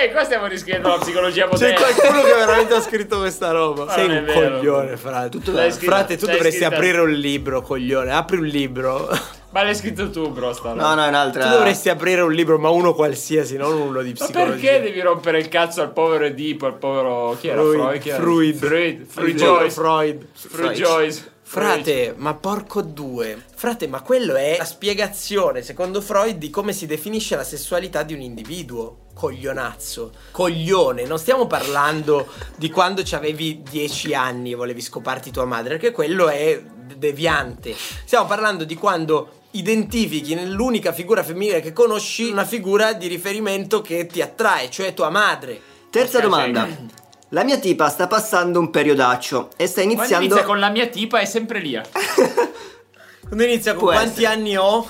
Eh, 0.03 0.11
qua 0.11 0.23
stiamo 0.23 0.45
riscrivendo 0.47 0.87
la 0.89 0.97
psicologia 0.97 1.43
C'è 1.47 1.51
moderna. 1.51 1.79
qualcuno 1.79 2.21
che 2.23 2.33
veramente 2.33 2.73
ha 2.75 2.81
scritto 2.81 3.17
questa 3.19 3.51
roba. 3.51 3.85
Ma 3.85 3.91
Sei 3.93 4.05
un 4.17 4.23
vero. 4.23 4.57
coglione, 4.57 4.97
frate. 4.97 5.29
Tutto 5.29 5.51
scritta- 5.51 5.95
Frate, 5.95 6.17
tu 6.17 6.25
dovresti 6.27 6.59
scritta- 6.59 6.75
aprire 6.75 6.99
un 7.01 7.11
libro, 7.11 7.61
coglione. 7.61 8.11
Apri 8.11 8.37
un 8.37 8.45
libro. 8.45 9.09
Ma 9.51 9.63
l'hai 9.63 9.75
scritto 9.75 10.09
tu, 10.09 10.29
bro, 10.29 10.53
sta 10.53 10.69
roba. 10.69 10.81
No, 10.89 10.95
no, 10.95 11.05
è 11.05 11.07
un'altra. 11.09 11.43
Tu 11.43 11.49
dovresti 11.49 11.89
aprire 11.89 12.21
un 12.21 12.31
libro, 12.31 12.57
ma 12.57 12.69
uno 12.69 12.93
qualsiasi, 12.93 13.57
non 13.57 13.73
uno 13.73 14.01
di 14.01 14.13
Ma 14.17 14.25
psicologia. 14.25 14.51
perché 14.51 14.81
devi 14.81 15.01
rompere 15.01 15.39
il 15.39 15.49
cazzo 15.49 15.81
al 15.81 15.91
povero 15.91 16.25
Edipo, 16.25 16.65
al 16.67 16.77
povero... 16.77 17.35
Chi 17.39 17.47
era? 17.49 17.61
Freud, 17.61 18.01
Freud? 18.01 18.05
Era? 18.07 18.15
Freud. 18.21 18.55
Freud. 18.55 19.05
Freud 19.07 19.27
Il 19.29 19.35
povero 19.35 19.57
Joyce. 19.57 19.73
Freud. 19.73 20.25
Freud 20.33 20.71
Joyce. 20.73 21.30
Frate, 21.43 22.13
ma 22.15 22.33
porco 22.33 22.81
due. 22.81 23.43
Frate, 23.53 23.87
ma 23.87 24.01
quello 24.01 24.35
è 24.35 24.55
la 24.57 24.65
spiegazione, 24.65 25.61
secondo 25.61 25.99
Freud, 25.99 26.37
di 26.37 26.49
come 26.49 26.71
si 26.71 26.85
definisce 26.85 27.35
la 27.35 27.43
sessualità 27.43 28.03
di 28.03 28.13
un 28.13 28.21
individuo. 28.21 28.99
Coglionazzo. 29.13 30.13
Coglione. 30.31 31.05
Non 31.05 31.19
stiamo 31.19 31.47
parlando 31.47 32.27
di 32.55 32.69
quando 32.69 33.03
avevi 33.11 33.61
10 33.69 34.13
anni 34.13 34.51
e 34.51 34.55
volevi 34.55 34.81
scoparti 34.81 35.31
tua 35.31 35.45
madre, 35.45 35.77
perché 35.77 35.91
quello 35.91 36.29
è 36.29 36.61
deviante. 36.95 37.75
Stiamo 37.75 38.25
parlando 38.25 38.63
di 38.63 38.75
quando 38.75 39.39
identifichi 39.51 40.33
nell'unica 40.33 40.93
figura 40.93 41.23
femminile 41.23 41.59
che 41.59 41.73
conosci 41.73 42.29
una 42.29 42.45
figura 42.45 42.93
di 42.93 43.07
riferimento 43.07 43.81
che 43.81 44.05
ti 44.05 44.21
attrae, 44.21 44.69
cioè 44.69 44.93
tua 44.93 45.09
madre. 45.09 45.59
Terza 45.89 46.19
domanda. 46.19 46.67
La 47.33 47.43
mia 47.45 47.57
tipa 47.59 47.87
sta 47.87 48.07
passando 48.07 48.59
un 48.59 48.69
periodaccio 48.69 49.49
e 49.55 49.65
sta 49.67 49.81
Quando 49.81 49.99
iniziando. 49.99 50.25
inizia 50.25 50.43
con 50.43 50.59
la 50.59 50.69
mia 50.69 50.87
tipa 50.87 51.19
è 51.19 51.25
sempre 51.25 51.59
lì. 51.59 51.73
eh. 51.75 51.81
Quando 53.27 53.43
inizia 53.45 53.71
con 53.73 53.83
Può 53.83 53.91
quanti 53.93 54.23
essere. 54.23 54.25
anni 54.39 54.57
ho? 54.57 54.85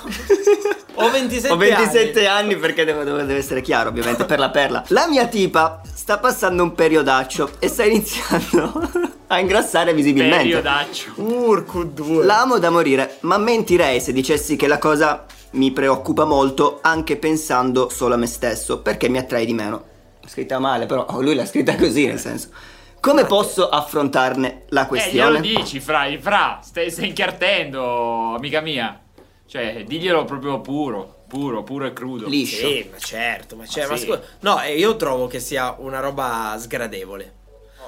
Ho 0.94 1.08
27, 1.10 1.52
Ho 1.54 1.56
27 1.56 2.26
anni, 2.26 2.56
perché 2.56 2.84
deve, 2.84 3.04
deve- 3.04 3.24
deve 3.24 3.38
essere 3.38 3.62
chiaro, 3.62 3.88
ovviamente, 3.88 4.24
per 4.26 4.38
la 4.38 4.50
perla. 4.50 4.84
La 4.88 5.06
mia 5.08 5.26
tipa 5.26 5.80
sta 5.94 6.18
passando 6.18 6.62
un 6.64 6.74
periodaccio 6.74 7.52
e 7.60 7.68
sta 7.68 7.84
iniziando 7.84 8.90
a 9.28 9.38
ingrassare 9.38 9.94
visibilmente. 9.94 10.36
Periodaccio. 10.42 11.12
Urco 11.16 11.84
2. 11.84 12.24
La 12.24 12.40
amo 12.42 12.58
da 12.58 12.68
morire, 12.70 13.16
ma 13.20 13.38
mentirei 13.38 14.00
se 14.00 14.12
dicessi 14.12 14.56
che 14.56 14.66
la 14.66 14.78
cosa 14.78 15.24
mi 15.52 15.70
preoccupa 15.70 16.24
molto, 16.26 16.80
anche 16.82 17.16
pensando 17.16 17.88
solo 17.88 18.14
a 18.14 18.18
me 18.18 18.26
stesso, 18.26 18.80
perché 18.80 19.08
mi 19.08 19.16
attrae 19.18 19.46
di 19.46 19.54
meno. 19.54 19.84
Scritta 20.26 20.58
male, 20.58 20.86
però 20.86 21.06
lui 21.20 21.34
l'ha 21.34 21.46
scritta 21.46 21.76
così, 21.76 22.06
nel 22.06 22.18
senso. 22.18 22.48
Come 23.00 23.24
posso 23.26 23.68
affrontarne 23.68 24.64
la 24.68 24.88
Eh, 24.88 25.10
glielo 25.10 25.38
questione? 25.38 25.40
dici, 25.40 25.80
fra, 25.80 26.06
fra, 26.20 26.60
stai, 26.62 26.90
stai 26.90 27.08
inchiartendo, 27.08 28.34
amica 28.36 28.60
mia. 28.60 29.00
Cioè, 29.46 29.84
diglielo 29.84 30.24
proprio 30.24 30.60
puro, 30.60 31.24
puro, 31.28 31.62
puro 31.62 31.84
e 31.86 31.92
crudo. 31.92 32.28
Liscio. 32.28 32.66
Sì, 32.68 32.88
ma 32.90 32.98
certo, 32.98 33.56
ma, 33.56 33.66
cioè, 33.66 33.84
Ma 33.84 33.90
ma 33.90 33.96
sì. 33.96 34.06
scusa. 34.06 34.22
No, 34.40 34.62
eh, 34.62 34.76
io 34.78 34.96
trovo 34.96 35.26
che 35.26 35.40
sia 35.40 35.74
una 35.78 36.00
roba 36.00 36.56
sgradevole. 36.58 37.40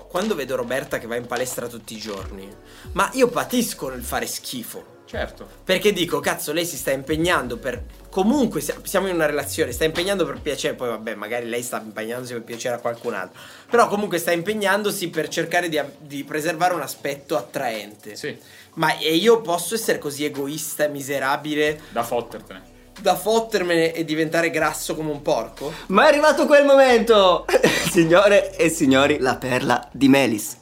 Quando 0.09 0.35
vedo 0.35 0.57
Roberta 0.57 0.99
che 0.99 1.07
va 1.07 1.17
in 1.17 1.27
palestra 1.27 1.67
tutti 1.69 1.95
i 1.95 1.99
giorni, 1.99 2.49
ma 2.93 3.09
io 3.15 3.29
patisco 3.29 3.89
nel 3.89 4.03
fare 4.03 4.27
schifo. 4.27 4.93
Certo. 5.07 5.47
Perché 5.65 5.93
dico, 5.93 6.21
cazzo, 6.21 6.53
lei 6.53 6.67
si 6.67 6.77
sta 6.77 6.91
impegnando 6.91 7.57
per. 7.57 7.83
Comunque 8.15 8.61
sia- 8.61 8.77
siamo 8.85 9.09
in 9.09 9.17
una 9.17 9.27
relazione, 9.27 9.73
sta 9.73 9.85
impegnando 9.85 10.25
per 10.25 10.39
piacere. 10.41 10.75
Poi, 10.75 10.87
vabbè, 10.89 11.17
magari 11.17 11.49
lei 11.49 11.63
sta 11.65 11.83
impegnandosi 11.85 12.33
per 12.35 12.43
piacere 12.43 12.77
a 12.77 12.79
qualcun 12.79 13.13
altro. 13.13 13.41
Però, 13.69 13.89
comunque, 13.89 14.19
sta 14.19 14.31
impegnandosi 14.31 15.09
per 15.09 15.27
cercare 15.27 15.69
di, 15.69 15.81
di 15.99 16.23
preservare 16.23 16.75
un 16.75 16.81
aspetto 16.81 17.37
attraente. 17.37 18.15
Sì, 18.15 18.39
Ma 18.75 18.97
e 18.99 19.17
io 19.17 19.41
posso 19.41 19.75
essere 19.75 19.99
così 19.99 20.25
egoista 20.25 20.85
e 20.85 20.89
miserabile 20.91 21.81
da 21.91 22.05
fottertene. 22.05 22.63
da 23.01 23.17
fottermene 23.17 23.93
e 23.93 24.05
diventare 24.05 24.51
grasso 24.51 24.95
come 24.95 25.11
un 25.11 25.21
porco? 25.21 25.73
Ma 25.89 26.05
è 26.05 26.07
arrivato 26.07 26.47
quel 26.47 26.65
momento! 26.65 27.47
Signore 27.91 28.55
e 28.57 28.69
signori, 28.69 29.19
la 29.19 29.35
perla 29.35 29.89
di 29.91 30.09
Melis. 30.09 30.59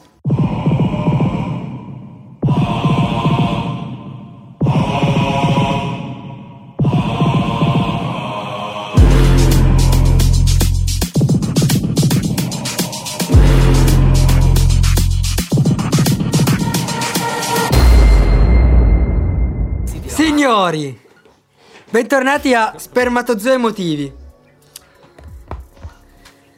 Signori, 20.73 20.99
bentornati 21.91 22.55
a 22.55 22.73
Spermatozoo 22.75 23.53
Emotivi. 23.53 24.11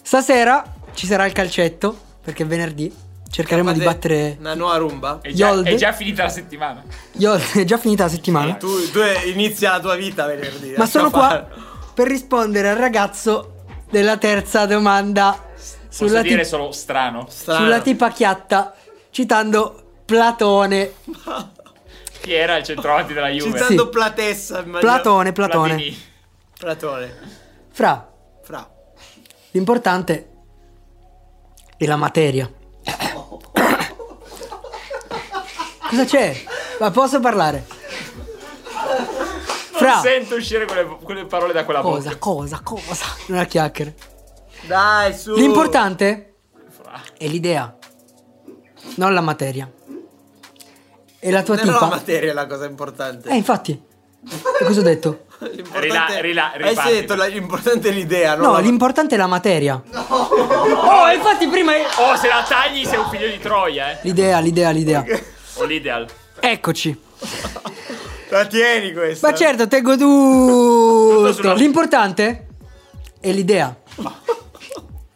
Stasera 0.03 0.63
ci 0.93 1.07
sarà 1.07 1.27
il 1.27 1.33
calcetto, 1.33 1.99
perché 2.23 2.45
è 2.45 2.47
venerdì. 2.47 2.95
Cercheremo 3.29 3.73
di 3.73 3.81
battere 3.81 4.37
Una 4.39 4.55
nuova 4.55 4.77
rumba? 4.77 5.19
È 5.21 5.33
già, 5.33 5.61
è 5.61 5.75
già 5.75 5.93
finita 5.93 6.23
la 6.23 6.29
settimana. 6.29 6.85
Io 7.15 7.35
è 7.35 7.65
già 7.65 7.77
finita 7.77 8.05
la 8.05 8.11
settimana. 8.11 8.55
Tu, 8.55 8.89
tu 8.93 9.01
inizia 9.27 9.73
la 9.73 9.81
tua 9.81 9.97
vita 9.97 10.27
venerdì. 10.27 10.71
Ma 10.71 10.79
lascia 10.79 10.99
sono 10.99 11.11
qua 11.11 11.49
per 11.93 12.07
rispondere 12.07 12.69
al 12.69 12.77
ragazzo 12.77 13.65
della 13.91 14.17
terza 14.17 14.65
domanda 14.67 15.37
Posso 15.57 16.07
sulla, 16.07 16.23
dire 16.23 16.45
solo 16.45 16.71
strano. 16.71 17.27
Strano. 17.29 17.65
sulla 17.65 17.81
tipa 17.81 18.11
chiatta, 18.11 18.77
citando 19.11 20.03
Platone. 20.05 20.93
Chi 22.25 22.33
era 22.33 22.57
il 22.57 22.65
centravanti 22.65 23.13
della 23.13 23.29
Juve? 23.29 23.59
Citando 23.59 23.83
Sì. 23.85 23.89
Platessa, 23.91 24.55
immagino. 24.63 24.79
Platone, 24.81 25.33
Platone. 25.33 25.69
Platini. 25.75 26.03
Platone. 26.59 27.15
Fra, 27.71 28.13
Fra. 28.43 28.71
l'importante 29.51 30.31
è 31.77 31.85
la 31.85 31.97
materia. 31.97 32.51
Cosa 35.91 36.05
c'è? 36.07 36.43
Ma 36.81 36.91
posso 36.91 37.21
parlare? 37.21 37.67
Non 38.73 38.97
Fra, 39.73 40.01
sento 40.01 40.37
uscire 40.37 40.65
quelle, 40.65 40.87
quelle 40.87 41.27
parole 41.27 41.53
da 41.53 41.67
quella 41.67 41.83
cosa, 41.83 42.09
bocca. 42.09 42.19
cosa, 42.19 42.61
cosa? 42.63 43.05
Non 43.27 43.39
a 43.41 43.45
chiacchiere. 43.45 43.95
Dai, 44.63 45.13
su. 45.15 45.35
L'importante 45.35 46.37
Fra. 46.71 47.03
è 47.19 47.27
l'idea, 47.27 47.77
non 48.95 49.13
la 49.13 49.21
materia. 49.21 49.71
E 51.27 51.31
la 51.31 51.43
tua 51.43 51.55
Non 51.55 51.65
è 51.65 51.67
la 51.69 51.73
tipa... 51.79 51.87
materia 51.87 52.31
è 52.31 52.35
la 52.35 52.47
cosa 52.47 52.67
importante. 52.67 53.31
Eh, 53.31 53.35
infatti. 53.37 53.73
E 54.61 54.65
cosa 54.65 54.81
ho 54.81 54.83
detto? 54.83 55.25
L'importante 55.39 56.21
Rila- 56.21 56.53
rila- 56.53 56.53
Hai 56.53 56.69
ripatti. 56.69 56.91
detto 56.93 57.15
la- 57.15 57.27
l'importante 57.27 57.89
è 57.89 57.93
l'idea, 57.93 58.35
no? 58.35 58.53
No, 58.53 58.59
l'importante 58.59 59.15
è 59.15 59.19
la 59.19 59.27
materia. 59.27 59.83
Oh, 60.09 61.09
infatti 61.11 61.47
prima... 61.49 61.75
è- 61.75 61.87
Oh, 61.97 62.15
se 62.17 62.29
la 62.29 62.45
tagli 62.47 62.85
sei 62.85 62.99
un 62.99 63.09
figlio 63.09 63.27
di 63.29 63.39
Troia, 63.39 63.93
eh. 63.93 63.99
L'idea, 64.03 64.39
l'idea, 64.41 64.71
l'idea. 64.71 65.03
O 65.55 65.65
l'ideal. 65.65 66.07
Eccoci. 66.41 67.01
La 68.29 68.45
tieni 68.45 68.93
questa. 68.93 69.29
Ma 69.31 69.35
certo, 69.35 69.67
tengo 69.67 69.97
Tutto 69.97 71.53
L'importante 71.55 72.47
è 73.19 73.33
l'idea, 73.33 73.75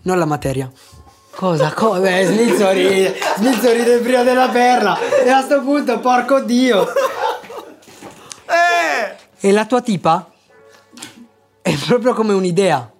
non 0.03 0.19
la 0.19 0.25
materia. 0.25 0.71
Cosa? 1.39 1.73
Come? 1.73 2.25
Smizzo 2.25 2.69
ride, 2.73 3.17
Smizzo 3.37 3.71
ride 3.71 3.99
prima 3.99 4.25
della 4.25 4.49
perla. 4.49 4.99
E 5.23 5.29
a 5.31 5.41
sto 5.41 5.63
punto, 5.63 6.01
porco 6.01 6.41
dio. 6.41 6.85
Eh! 8.45 9.17
E 9.39 9.53
la 9.53 9.65
tua 9.65 9.81
tipa 9.81 10.29
è 11.63 11.77
proprio 11.87 12.13
come 12.15 12.33
un'idea. 12.33 12.91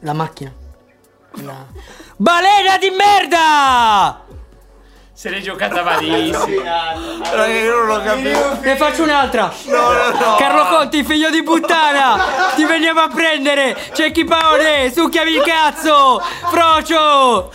La 0.00 0.14
macchina. 0.14 0.50
La... 1.42 1.66
Balena 2.16 2.78
di 2.78 2.88
merda! 2.88 3.33
Se 5.24 5.30
l'è 5.30 5.40
giocata 5.40 5.82
malissimo. 5.82 6.62
Raga, 6.62 7.46
io 7.46 7.76
non 7.76 7.86
l'ho 7.86 8.02
capito. 8.02 8.58
Ne 8.60 8.76
faccio 8.76 9.04
un'altra. 9.04 9.50
No, 9.68 9.92
no, 9.92 10.10
no. 10.10 10.36
Carlo 10.36 10.66
Conti, 10.66 11.02
figlio 11.02 11.30
di 11.30 11.42
puttana! 11.42 12.52
Ti 12.54 12.62
veniamo 12.66 13.00
a 13.00 13.08
prendere! 13.08 13.74
C'è 13.94 14.12
chi 14.12 14.24
paone! 14.24 14.92
Succhiami 14.92 15.30
il 15.30 15.40
cazzo! 15.40 16.20
Frocio! 16.50 17.50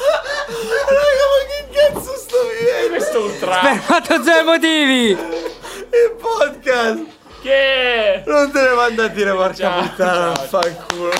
Raga, 0.87 1.25
ma 1.29 1.45
che 1.45 1.93
cazzo 1.93 2.15
sto 2.17 2.37
vivendo? 2.57 2.89
Questo 2.89 3.19
ultra. 3.19 3.59
Spermatozoi 3.59 4.43
motivi! 4.45 5.09
Il 5.09 6.15
podcast. 6.19 7.05
Che? 7.43 8.23
Non 8.25 8.51
te 8.51 8.61
ne 8.61 8.73
manda 8.73 9.03
a 9.03 9.07
dire 9.09 9.31
porca 9.31 9.53
Ciao, 9.53 9.81
puttana, 9.83 10.33
fanculo. 10.33 11.11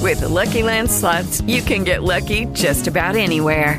With 0.00 0.20
the 0.20 0.28
Lucky 0.28 0.62
Land 0.62 0.88
slots, 0.90 1.42
you 1.42 1.60
can 1.60 1.84
get 1.84 2.02
lucky 2.02 2.46
just 2.54 2.86
about 2.86 3.14
anywhere. 3.14 3.78